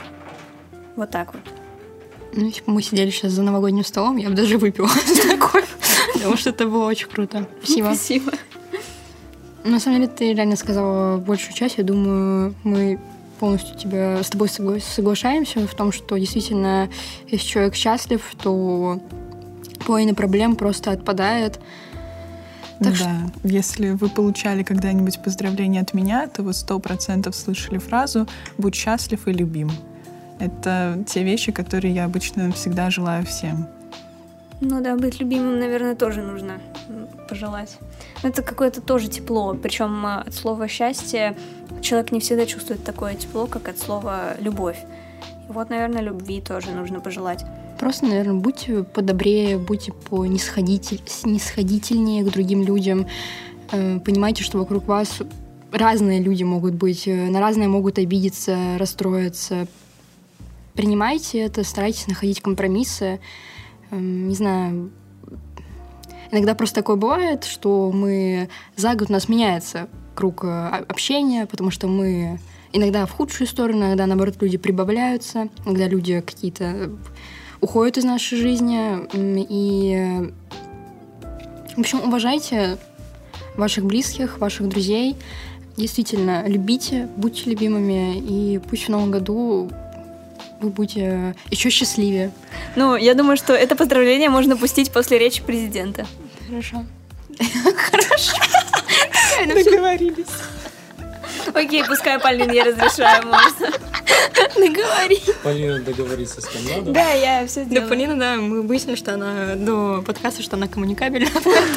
Вот 0.95 1.09
так 1.09 1.33
вот. 1.33 1.41
Ну, 2.33 2.45
если 2.45 2.61
бы 2.61 2.73
мы 2.73 2.83
сидели 2.83 3.09
сейчас 3.09 3.31
за 3.31 3.41
новогодним 3.41 3.83
столом, 3.83 4.17
я 4.17 4.29
бы 4.29 4.35
даже 4.35 4.57
выпила 4.57 4.89
такой, 5.29 5.63
потому 6.13 6.37
что 6.37 6.51
это 6.51 6.67
было 6.67 6.85
очень 6.85 7.07
круто. 7.07 7.47
Спасибо. 7.63 7.85
Спасибо. 7.87 8.31
На 9.69 9.79
самом 9.79 9.99
деле, 9.99 10.11
ты 10.11 10.33
реально 10.33 10.55
сказала 10.55 11.17
большую 11.17 11.53
часть. 11.53 11.77
Я 11.77 11.83
думаю, 11.83 12.55
мы 12.63 12.99
полностью 13.39 13.77
тебя, 13.77 14.21
с 14.23 14.29
тобой 14.29 14.47
согла- 14.47 14.79
соглашаемся 14.79 15.65
в 15.67 15.73
том, 15.75 15.91
что 15.91 16.17
действительно, 16.17 16.89
если 17.27 17.45
человек 17.45 17.75
счастлив, 17.75 18.21
то 18.41 18.99
половина 19.85 20.15
проблем 20.15 20.55
просто 20.55 20.91
отпадает. 20.91 21.59
Так 22.79 22.93
да, 22.93 22.95
что... 22.95 23.09
если 23.43 23.91
вы 23.91 24.09
получали 24.09 24.63
когда-нибудь 24.63 25.21
поздравления 25.21 25.81
от 25.81 25.93
меня, 25.93 26.27
то 26.27 26.43
вы 26.43 26.53
сто 26.53 26.79
процентов 26.79 27.35
слышали 27.35 27.77
фразу 27.77 28.27
«Будь 28.57 28.75
счастлив 28.75 29.27
и 29.27 29.31
любим». 29.31 29.71
Это 30.39 31.03
те 31.05 31.23
вещи, 31.23 31.51
которые 31.51 31.93
я 31.93 32.05
обычно 32.05 32.51
всегда 32.53 32.89
желаю 32.89 33.25
всем. 33.25 33.67
Ну 34.61 34.81
да, 34.81 34.95
быть 34.95 35.19
любимым, 35.19 35.59
наверное, 35.59 35.95
тоже 35.95 36.21
нужно 36.21 36.59
пожелать. 37.29 37.77
Это 38.23 38.41
какое-то 38.41 38.81
тоже 38.81 39.07
тепло. 39.07 39.53
Причем 39.53 40.05
а, 40.05 40.21
от 40.21 40.33
слова 40.33 40.67
счастье 40.67 41.37
человек 41.81 42.11
не 42.11 42.19
всегда 42.19 42.45
чувствует 42.45 42.83
такое 42.83 43.15
тепло, 43.15 43.45
как 43.45 43.69
от 43.69 43.77
слова 43.77 44.35
любовь. 44.39 44.77
И 45.47 45.51
вот, 45.51 45.69
наверное, 45.69 46.01
любви 46.01 46.41
тоже 46.41 46.71
нужно 46.71 46.99
пожелать. 46.99 47.45
Просто, 47.79 48.07
наверное, 48.07 48.41
будьте 48.41 48.83
подобрее, 48.83 49.57
будьте 49.57 49.93
по 49.93 50.25
нисходитель, 50.25 51.01
снисходительнее 51.05 52.25
к 52.25 52.31
другим 52.31 52.63
людям. 52.63 53.07
Э, 53.71 53.99
понимайте, 53.99 54.43
что 54.43 54.57
вокруг 54.57 54.85
вас 54.85 55.21
разные 55.71 56.21
люди 56.21 56.43
могут 56.43 56.73
быть, 56.73 57.07
э, 57.07 57.29
на 57.29 57.39
разные 57.39 57.69
могут 57.69 57.97
обидеться, 57.97 58.57
расстроиться. 58.77 59.67
Принимайте 60.73 61.39
это, 61.39 61.63
старайтесь 61.63 62.07
находить 62.07 62.41
компромиссы. 62.41 63.19
Эм, 63.91 64.27
не 64.27 64.35
знаю, 64.35 64.91
иногда 66.31 66.55
просто 66.55 66.75
такое 66.75 66.95
бывает, 66.95 67.43
что 67.43 67.91
мы 67.91 68.49
за 68.75 68.95
год 68.95 69.09
у 69.09 69.13
нас 69.13 69.29
меняется 69.29 69.87
круг 70.15 70.43
э, 70.43 70.67
общения, 70.87 71.45
потому 71.45 71.71
что 71.71 71.87
мы 71.87 72.39
иногда 72.71 73.05
в 73.05 73.11
худшую 73.11 73.47
сторону, 73.47 73.85
иногда, 73.85 74.05
наоборот, 74.05 74.35
люди 74.41 74.57
прибавляются, 74.57 75.49
иногда 75.65 75.87
люди 75.87 76.21
какие-то 76.21 76.91
уходят 77.61 77.97
из 77.97 78.03
нашей 78.03 78.37
жизни. 78.37 78.99
И, 79.49 80.31
в 81.75 81.79
общем, 81.79 82.01
уважайте 82.01 82.77
ваших 83.55 83.85
близких, 83.85 84.39
ваших 84.39 84.69
друзей. 84.69 85.15
Действительно, 85.77 86.43
любите, 86.47 87.07
будьте 87.15 87.49
любимыми, 87.49 88.17
и 88.17 88.59
пусть 88.59 88.85
в 88.85 88.89
новом 88.89 89.11
году 89.11 89.69
вы 90.61 90.69
будете 90.69 91.35
еще 91.49 91.69
счастливее. 91.69 92.31
Ну, 92.75 92.95
я 92.95 93.13
думаю, 93.13 93.37
что 93.37 93.53
это 93.53 93.75
поздравление 93.75 94.29
можно 94.29 94.57
пустить 94.57 94.91
после 94.91 95.17
речи 95.17 95.41
президента. 95.41 96.05
Хорошо. 96.47 96.85
Хорошо. 97.91 98.37
Договорились. 99.47 100.25
Окей, 101.53 101.83
пускай 101.85 102.19
Полин, 102.19 102.51
я 102.51 102.65
разрешаю, 102.65 103.25
можно. 103.25 103.71
Договори. 104.55 105.19
Полина 105.43 105.79
договорится 105.79 106.41
с 106.41 106.47
кем 106.47 106.65
надо. 106.65 106.91
Да, 106.91 107.11
я 107.11 107.47
все 107.47 107.65
делаю. 107.65 107.81
Да, 107.81 107.87
Полина, 107.87 108.19
да, 108.19 108.35
мы 108.35 108.61
выяснили, 108.61 108.95
что 108.95 109.13
она 109.13 109.55
до 109.55 110.03
подкаста, 110.05 110.41
что 110.43 110.55
она 110.55 110.67
коммуникабельна. 110.67 111.29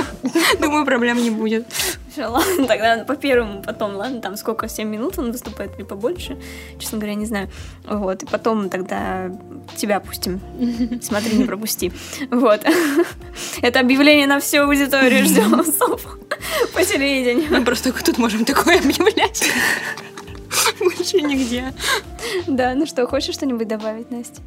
Думаю, 0.61 0.85
проблем 0.85 1.23
не 1.23 1.31
будет. 1.31 1.67
Все, 2.13 2.27
ладно, 2.27 2.67
тогда 2.69 3.05
по 3.05 3.17
первому, 3.17 3.63
потом, 3.63 3.97
ладно, 3.97 4.21
там 4.21 4.37
сколько, 4.37 4.69
7 4.69 4.87
минут 4.87 5.19
он 5.19 5.33
выступает 5.33 5.75
или 5.79 5.85
побольше, 5.85 6.39
честно 6.79 6.99
говоря, 6.99 7.15
не 7.15 7.25
знаю. 7.25 7.49
Вот, 7.85 8.23
и 8.23 8.27
потом 8.27 8.69
тогда 8.69 9.31
тебя 9.77 9.99
пустим. 10.01 10.41
Смотри, 11.03 11.37
не 11.37 11.45
пропусти. 11.45 11.91
Вот. 12.31 12.61
Это 13.63 13.81
объявление 13.81 14.27
на 14.27 14.41
всю 14.41 14.63
аудиторию 14.63 15.25
ждем 15.25 15.65
по 16.75 16.85
телевидению. 16.85 17.51
Мы 17.51 17.65
просто 17.65 17.93
тут 17.93 18.19
можем 18.19 18.45
такое 18.45 18.79
объявлять. 18.79 19.51
Больше 20.81 21.23
нигде. 21.23 21.73
Да, 22.47 22.75
ну 22.75 22.87
что, 22.87 23.07
хочешь 23.07 23.35
что-нибудь 23.35 23.69
добавить, 23.69 24.11
Настя? 24.11 24.43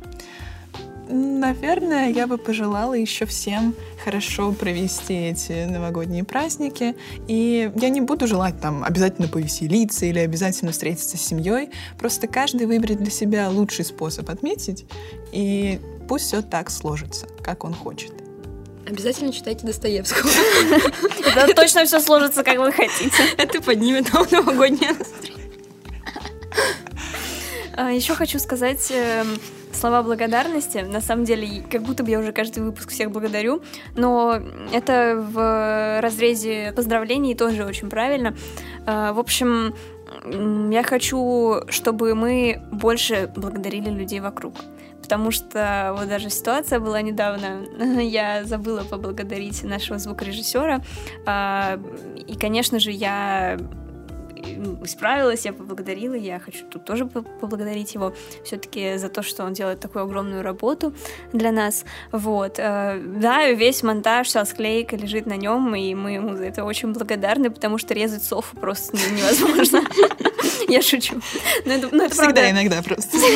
Наверное, 1.07 2.09
я 2.09 2.25
бы 2.25 2.37
пожелала 2.37 2.93
еще 2.93 3.25
всем 3.25 3.75
хорошо 4.03 4.51
провести 4.51 5.13
эти 5.13 5.65
новогодние 5.65 6.23
праздники. 6.23 6.95
И 7.27 7.71
я 7.75 7.89
не 7.89 8.01
буду 8.01 8.27
желать 8.27 8.59
там 8.59 8.83
обязательно 8.83 9.27
повеселиться 9.27 10.05
или 10.05 10.19
обязательно 10.19 10.71
встретиться 10.71 11.17
с 11.17 11.21
семьей. 11.21 11.69
Просто 11.99 12.27
каждый 12.27 12.65
выберет 12.65 12.97
для 12.97 13.11
себя 13.11 13.49
лучший 13.49 13.85
способ 13.85 14.29
отметить. 14.29 14.85
И 15.31 15.79
пусть 16.07 16.25
все 16.25 16.41
так 16.41 16.71
сложится, 16.71 17.27
как 17.43 17.63
он 17.63 17.73
хочет. 17.73 18.11
Обязательно 18.87 19.31
читайте 19.31 19.65
Достоевского. 19.65 20.29
Это 21.35 21.53
точно 21.55 21.85
все 21.85 21.99
сложится, 21.99 22.43
как 22.43 22.57
вы 22.57 22.71
хотите. 22.71 23.23
Это 23.37 23.61
поднимет 23.61 24.11
вам 24.13 24.27
новогоднее 24.31 24.93
настроение. 24.93 25.35
А, 27.77 27.91
Еще 27.91 28.15
хочу 28.15 28.39
сказать 28.39 28.89
эм, 28.91 29.37
слова 29.75 30.01
благодарности. 30.03 30.79
На 30.79 31.01
самом 31.01 31.25
деле, 31.25 31.63
как 31.71 31.83
будто 31.83 32.03
бы 32.03 32.09
я 32.09 32.19
уже 32.19 32.31
каждый 32.31 32.63
выпуск 32.63 32.89
всех 32.89 33.11
благодарю, 33.11 33.61
но 33.95 34.39
это 34.73 35.15
в 35.15 36.01
разрезе 36.01 36.73
поздравлений 36.75 37.35
тоже 37.35 37.65
очень 37.65 37.89
правильно. 37.89 38.35
А, 38.85 39.13
в 39.13 39.19
общем, 39.19 39.73
я 40.71 40.83
хочу, 40.83 41.61
чтобы 41.69 42.15
мы 42.15 42.61
больше 42.71 43.31
благодарили 43.35 43.89
людей 43.89 44.19
вокруг. 44.19 44.55
Потому 45.01 45.29
что 45.29 45.93
вот 45.97 46.07
даже 46.07 46.31
ситуация 46.31 46.79
была 46.79 47.01
недавно, 47.01 47.65
я 48.01 48.43
забыла 48.43 48.83
поблагодарить 48.83 49.63
нашего 49.63 49.99
звукорежиссера. 49.99 50.81
А, 51.27 51.79
и, 52.27 52.35
конечно 52.35 52.79
же, 52.79 52.91
я 52.91 53.59
исправилась, 54.83 55.45
я 55.45 55.53
поблагодарила, 55.53 56.13
я 56.13 56.39
хочу 56.39 56.65
тут 56.65 56.85
тоже 56.85 57.05
поблагодарить 57.05 57.93
его 57.93 58.13
все-таки 58.43 58.97
за 58.97 59.09
то, 59.09 59.23
что 59.23 59.43
он 59.43 59.53
делает 59.53 59.79
такую 59.79 60.03
огромную 60.03 60.43
работу 60.43 60.93
для 61.33 61.51
нас. 61.51 61.85
Вот. 62.11 62.59
Э, 62.59 62.99
да, 62.99 63.49
весь 63.49 63.83
монтаж, 63.83 64.27
вся 64.27 64.45
склейка 64.45 64.95
лежит 64.95 65.25
на 65.25 65.35
нем, 65.35 65.75
и 65.75 65.93
мы 65.93 66.11
ему 66.13 66.35
за 66.35 66.45
это 66.45 66.63
очень 66.63 66.93
благодарны, 66.93 67.49
потому 67.49 67.77
что 67.77 67.93
резать 67.93 68.23
софу 68.23 68.55
просто 68.57 68.95
невозможно. 68.97 69.81
Я 70.67 70.81
шучу. 70.81 71.15
Но 71.65 71.73
это, 71.73 71.89
но 71.91 72.05
это 72.05 72.13
Всегда, 72.13 72.41
правда... 72.41 72.51
иногда 72.51 72.81
просто. 72.81 73.17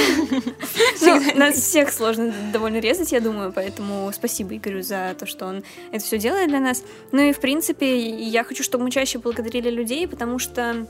Ну, 1.02 1.22
нас 1.36 1.56
всех 1.56 1.92
сложно 1.92 2.34
довольно 2.52 2.80
резать, 2.80 3.12
я 3.12 3.20
думаю, 3.20 3.52
поэтому 3.54 4.12
спасибо 4.14 4.56
Игорю 4.56 4.82
за 4.82 5.16
то, 5.18 5.26
что 5.26 5.46
он 5.46 5.64
это 5.92 6.04
все 6.04 6.18
делает 6.18 6.50
для 6.50 6.60
нас. 6.60 6.84
Ну 7.12 7.22
и, 7.22 7.34
в 7.34 7.40
принципе, 7.40 7.98
я 7.98 8.44
хочу, 8.44 8.64
чтобы 8.64 8.84
мы 8.84 8.92
чаще 8.92 9.18
благодарили 9.18 9.70
людей, 9.70 10.08
потому 10.08 10.40
что 10.40 10.86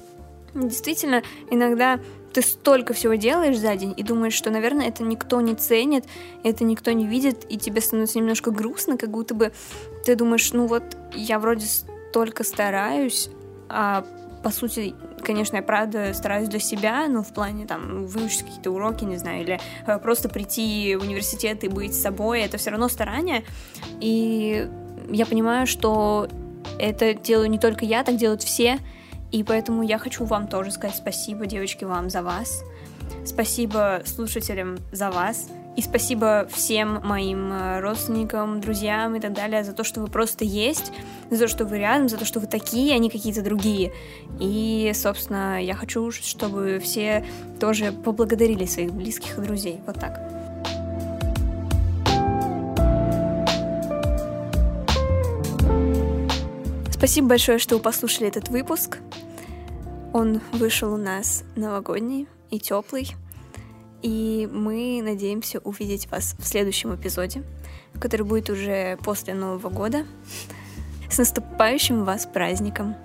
действительно 0.54 1.24
иногда 1.50 2.00
ты 2.34 2.42
столько 2.42 2.94
всего 2.94 3.16
делаешь 3.16 3.58
за 3.58 3.76
день 3.76 3.94
и 3.98 4.04
думаешь, 4.04 4.34
что, 4.34 4.52
наверное, 4.52 4.88
это 4.88 5.04
никто 5.04 5.42
не 5.42 5.56
ценит, 5.56 6.06
это 6.44 6.64
никто 6.64 6.92
не 6.92 7.08
видит, 7.08 7.46
и 7.50 7.58
тебе 7.58 7.82
становится 7.82 8.20
немножко 8.20 8.52
грустно, 8.52 8.98
как 8.98 9.10
будто 9.10 9.34
бы 9.34 9.52
ты 10.06 10.16
думаешь, 10.16 10.52
ну 10.54 10.68
вот, 10.68 10.84
я 11.16 11.40
вроде 11.40 11.66
столько 11.66 12.44
стараюсь, 12.44 13.30
а 13.68 14.06
по 14.44 14.52
сути, 14.52 14.96
конечно, 15.22 15.58
я 15.58 15.62
правда 15.62 16.14
стараюсь 16.14 16.48
для 16.48 16.60
себя, 16.60 17.08
ну, 17.08 17.24
в 17.24 17.34
плане 17.34 17.66
там 17.66 18.06
выучить 18.06 18.44
какие-то 18.44 18.72
уроки, 18.72 19.04
не 19.04 19.18
знаю, 19.18 19.42
или 19.42 19.60
э, 19.86 20.00
просто 20.00 20.30
прийти 20.30 20.96
в 20.96 21.04
университет 21.04 21.64
и 21.64 21.68
быть 21.68 21.94
собой, 21.94 22.42
это 22.42 22.58
все 22.58 22.70
равно 22.70 22.88
старание. 22.88 23.44
И 24.00 24.70
я 25.10 25.26
понимаю, 25.26 25.68
что 25.68 26.30
это 26.80 27.14
делаю 27.14 27.50
не 27.50 27.60
только 27.60 27.84
я, 27.84 28.04
так 28.04 28.16
делают 28.16 28.42
все, 28.42 28.80
и 29.32 29.44
поэтому 29.44 29.84
я 29.84 29.98
хочу 29.98 30.26
вам 30.26 30.48
тоже 30.48 30.72
сказать 30.72 30.96
спасибо, 30.96 31.46
девочки, 31.46 31.84
вам 31.84 32.10
за 32.10 32.24
вас. 32.24 32.64
Спасибо 33.26 34.02
слушателям 34.06 34.78
за 34.92 35.12
вас. 35.12 35.48
И 35.76 35.82
спасибо 35.82 36.48
всем 36.52 37.00
моим 37.06 37.54
э, 37.54 37.80
родственникам, 37.80 38.60
друзьям 38.60 39.16
и 39.16 39.20
так 39.20 39.34
далее 39.34 39.64
за 39.64 39.72
то, 39.72 39.84
что 39.84 40.02
вы 40.02 40.08
просто 40.08 40.44
есть, 40.44 40.92
за 41.30 41.38
то, 41.38 41.48
что 41.48 41.64
вы 41.64 41.78
рядом, 41.78 42.10
за 42.10 42.18
то, 42.18 42.26
что 42.26 42.40
вы 42.40 42.48
такие, 42.48 42.94
а 42.94 42.98
не 42.98 43.10
какие-то 43.10 43.42
другие. 43.42 43.94
И, 44.40 44.92
собственно, 44.94 45.64
я 45.64 45.76
хочу, 45.76 46.12
чтобы 46.12 46.80
все 46.84 47.24
тоже 47.62 47.94
поблагодарили 47.94 48.66
своих 48.66 48.92
близких 48.92 49.38
и 49.38 49.42
друзей. 49.42 49.80
Вот 49.86 50.00
так. 50.00 50.39
Спасибо 57.00 57.30
большое, 57.30 57.60
что 57.60 57.78
вы 57.78 57.82
послушали 57.82 58.28
этот 58.28 58.50
выпуск. 58.50 58.98
Он 60.12 60.42
вышел 60.52 60.94
у 60.94 60.98
нас 60.98 61.46
новогодний 61.56 62.28
и 62.50 62.60
теплый. 62.60 63.16
И 64.02 64.50
мы 64.52 65.00
надеемся 65.02 65.60
увидеть 65.60 66.12
вас 66.12 66.36
в 66.38 66.46
следующем 66.46 66.94
эпизоде, 66.94 67.44
который 68.02 68.26
будет 68.26 68.50
уже 68.50 68.98
после 69.02 69.34
Нового 69.34 69.70
года. 69.70 70.06
С 71.10 71.18
наступающим 71.18 72.04
вас 72.04 72.26
праздником! 72.26 72.96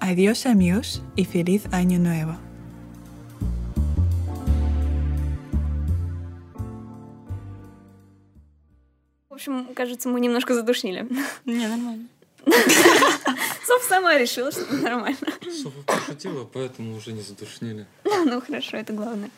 Adiós 0.00 0.46
amigos 0.46 1.02
y 1.14 1.26
feliz 1.26 1.66
año 1.70 1.98
nuevo. 1.98 2.34
В 9.28 9.34
общем, 9.34 9.66
кажется, 9.74 10.08
мы 10.08 10.18
немножко 10.18 10.54
задушнили. 10.54 11.06
Не, 11.44 11.68
нормально. 11.68 12.08
Соф 13.66 13.84
сама 13.88 14.16
решила, 14.18 14.50
что 14.50 14.64
нормально. 14.74 15.18
Софа 15.62 15.82
пошутила, 15.86 16.44
поэтому 16.44 16.96
уже 16.96 17.12
не 17.12 17.22
задушнили. 17.22 17.86
Ну, 18.24 18.40
хорошо, 18.40 18.76
это 18.76 18.92
главное. 18.92 19.30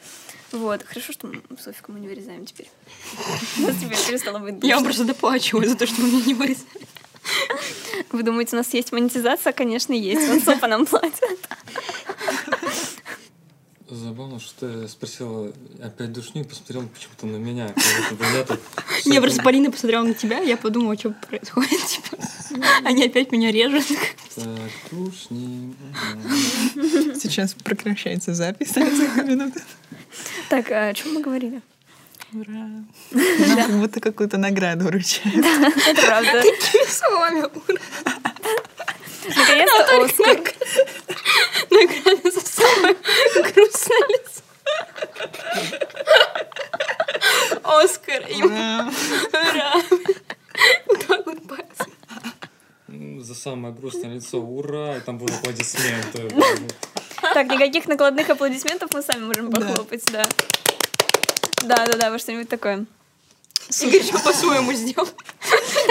Вот, 0.53 0.83
хорошо, 0.85 1.13
что 1.13 1.27
мы 1.29 1.43
Софику 1.59 1.93
мы 1.93 2.01
не 2.01 2.09
вырезаем 2.09 2.45
теперь. 2.45 2.69
У 3.59 3.63
нас 3.63 3.77
теперь 3.77 3.99
перестало 4.07 4.39
быть 4.39 4.55
Я 4.63 4.77
душно. 4.77 4.85
просто 4.85 5.05
доплачиваю 5.05 5.69
за 5.69 5.77
то, 5.77 5.87
что 5.87 6.03
меня 6.03 6.25
не 6.25 6.35
вырезали. 6.35 6.87
Вы 8.11 8.23
думаете, 8.23 8.57
у 8.57 8.59
нас 8.59 8.73
есть 8.75 8.93
монетизация? 8.93 9.53
Конечно, 9.53 9.93
есть. 9.93 10.27
Вот 10.29 10.43
Софа 10.43 10.67
нам 10.67 10.87
платит. 10.87 11.23
Забавно, 13.89 14.39
что 14.39 14.83
ты 14.83 14.89
спросила 14.89 15.53
опять 15.83 16.13
душню 16.13 16.43
и 16.43 16.45
посмотрела 16.45 16.87
почему-то 16.87 17.27
на 17.27 17.37
меня. 17.37 17.75
я 17.75 18.47
Я 19.05 19.21
просто 19.21 19.43
Полина 19.43 19.71
посмотрела 19.73 20.05
на 20.05 20.15
тебя, 20.15 20.39
я 20.39 20.57
подумала, 20.57 20.97
что 20.97 21.11
происходит. 21.11 22.01
Они 22.85 23.05
опять 23.05 23.33
меня 23.33 23.51
режут. 23.51 23.87
Сейчас 27.17 27.55
прекращается 27.55 28.35
запись 28.35 28.75
на 28.77 28.81
несколько 28.81 29.23
минут. 29.23 29.55
Так, 30.49 30.71
а 30.71 30.89
о 30.89 30.95
чем 30.95 31.15
мы 31.15 31.21
говорили? 31.23 31.63
Ура! 32.33 32.69
Нам 33.11 33.57
как 33.57 33.71
будто 33.81 34.01
какую-то 34.01 34.39
награду 34.39 34.85
вручают. 34.87 35.45
Это 35.87 36.03
правда. 36.07 36.43
Такими 36.43 36.87
словами. 36.89 37.41
ура. 37.41 37.81
Наконец-то 39.37 40.05
Оскар. 40.05 40.41
Награда 41.71 42.31
за 42.31 42.41
самое 42.41 42.95
грустное 43.55 44.09
лицо. 44.09 44.43
Оскар. 47.65 48.23
И 48.29 48.43
Ура! 48.43 48.89
ура. 49.33 49.75
Вот 50.87 51.07
так 51.07 51.27
вот 51.27 51.49
пальцем. 51.49 51.93
Ну, 52.89 53.21
За 53.21 53.35
самое 53.35 53.75
грустное 53.75 54.15
лицо. 54.15 54.41
Ура! 54.41 54.97
И 54.97 55.01
там 55.01 55.19
будут 55.19 55.40
аплодисменты. 55.51 56.29
Так, 57.21 57.51
никаких 57.51 57.87
накладных 57.87 58.31
аплодисментов 58.31 58.93
мы 58.95 59.03
сами 59.03 59.25
можем 59.25 59.51
похлопать, 59.51 60.05
да. 60.11 60.29
Да, 61.63 61.87
да, 61.87 61.97
да, 61.99 62.11
во 62.11 62.19
что-нибудь 62.19 62.49
такое. 62.49 62.87
Игорь 63.83 64.03
что 64.03 64.19
по-своему 64.19 64.73
сделал. 64.73 65.09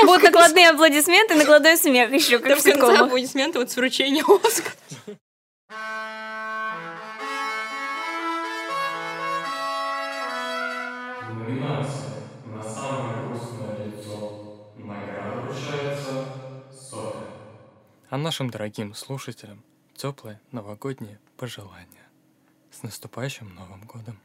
Будут 0.03 0.23
накладные 0.23 0.69
аплодисменты, 0.69 1.35
накладной 1.35 1.77
смех 1.77 2.11
еще, 2.11 2.39
как 2.39 2.57
в 2.57 2.63
конце 2.63 2.97
аплодисменты 2.97 3.59
вот 3.59 3.71
с 3.71 3.75
вручения 3.75 4.23
Оскара. 4.23 4.73
Номинация 11.29 11.78
А 18.09 18.17
нашим 18.17 18.49
дорогим 18.49 18.95
слушателям 18.95 19.63
теплые 19.95 20.41
новогодние 20.51 21.19
пожелания. 21.37 22.07
С 22.71 22.81
наступающим 22.81 23.53
Новым 23.53 23.81
годом! 23.81 24.19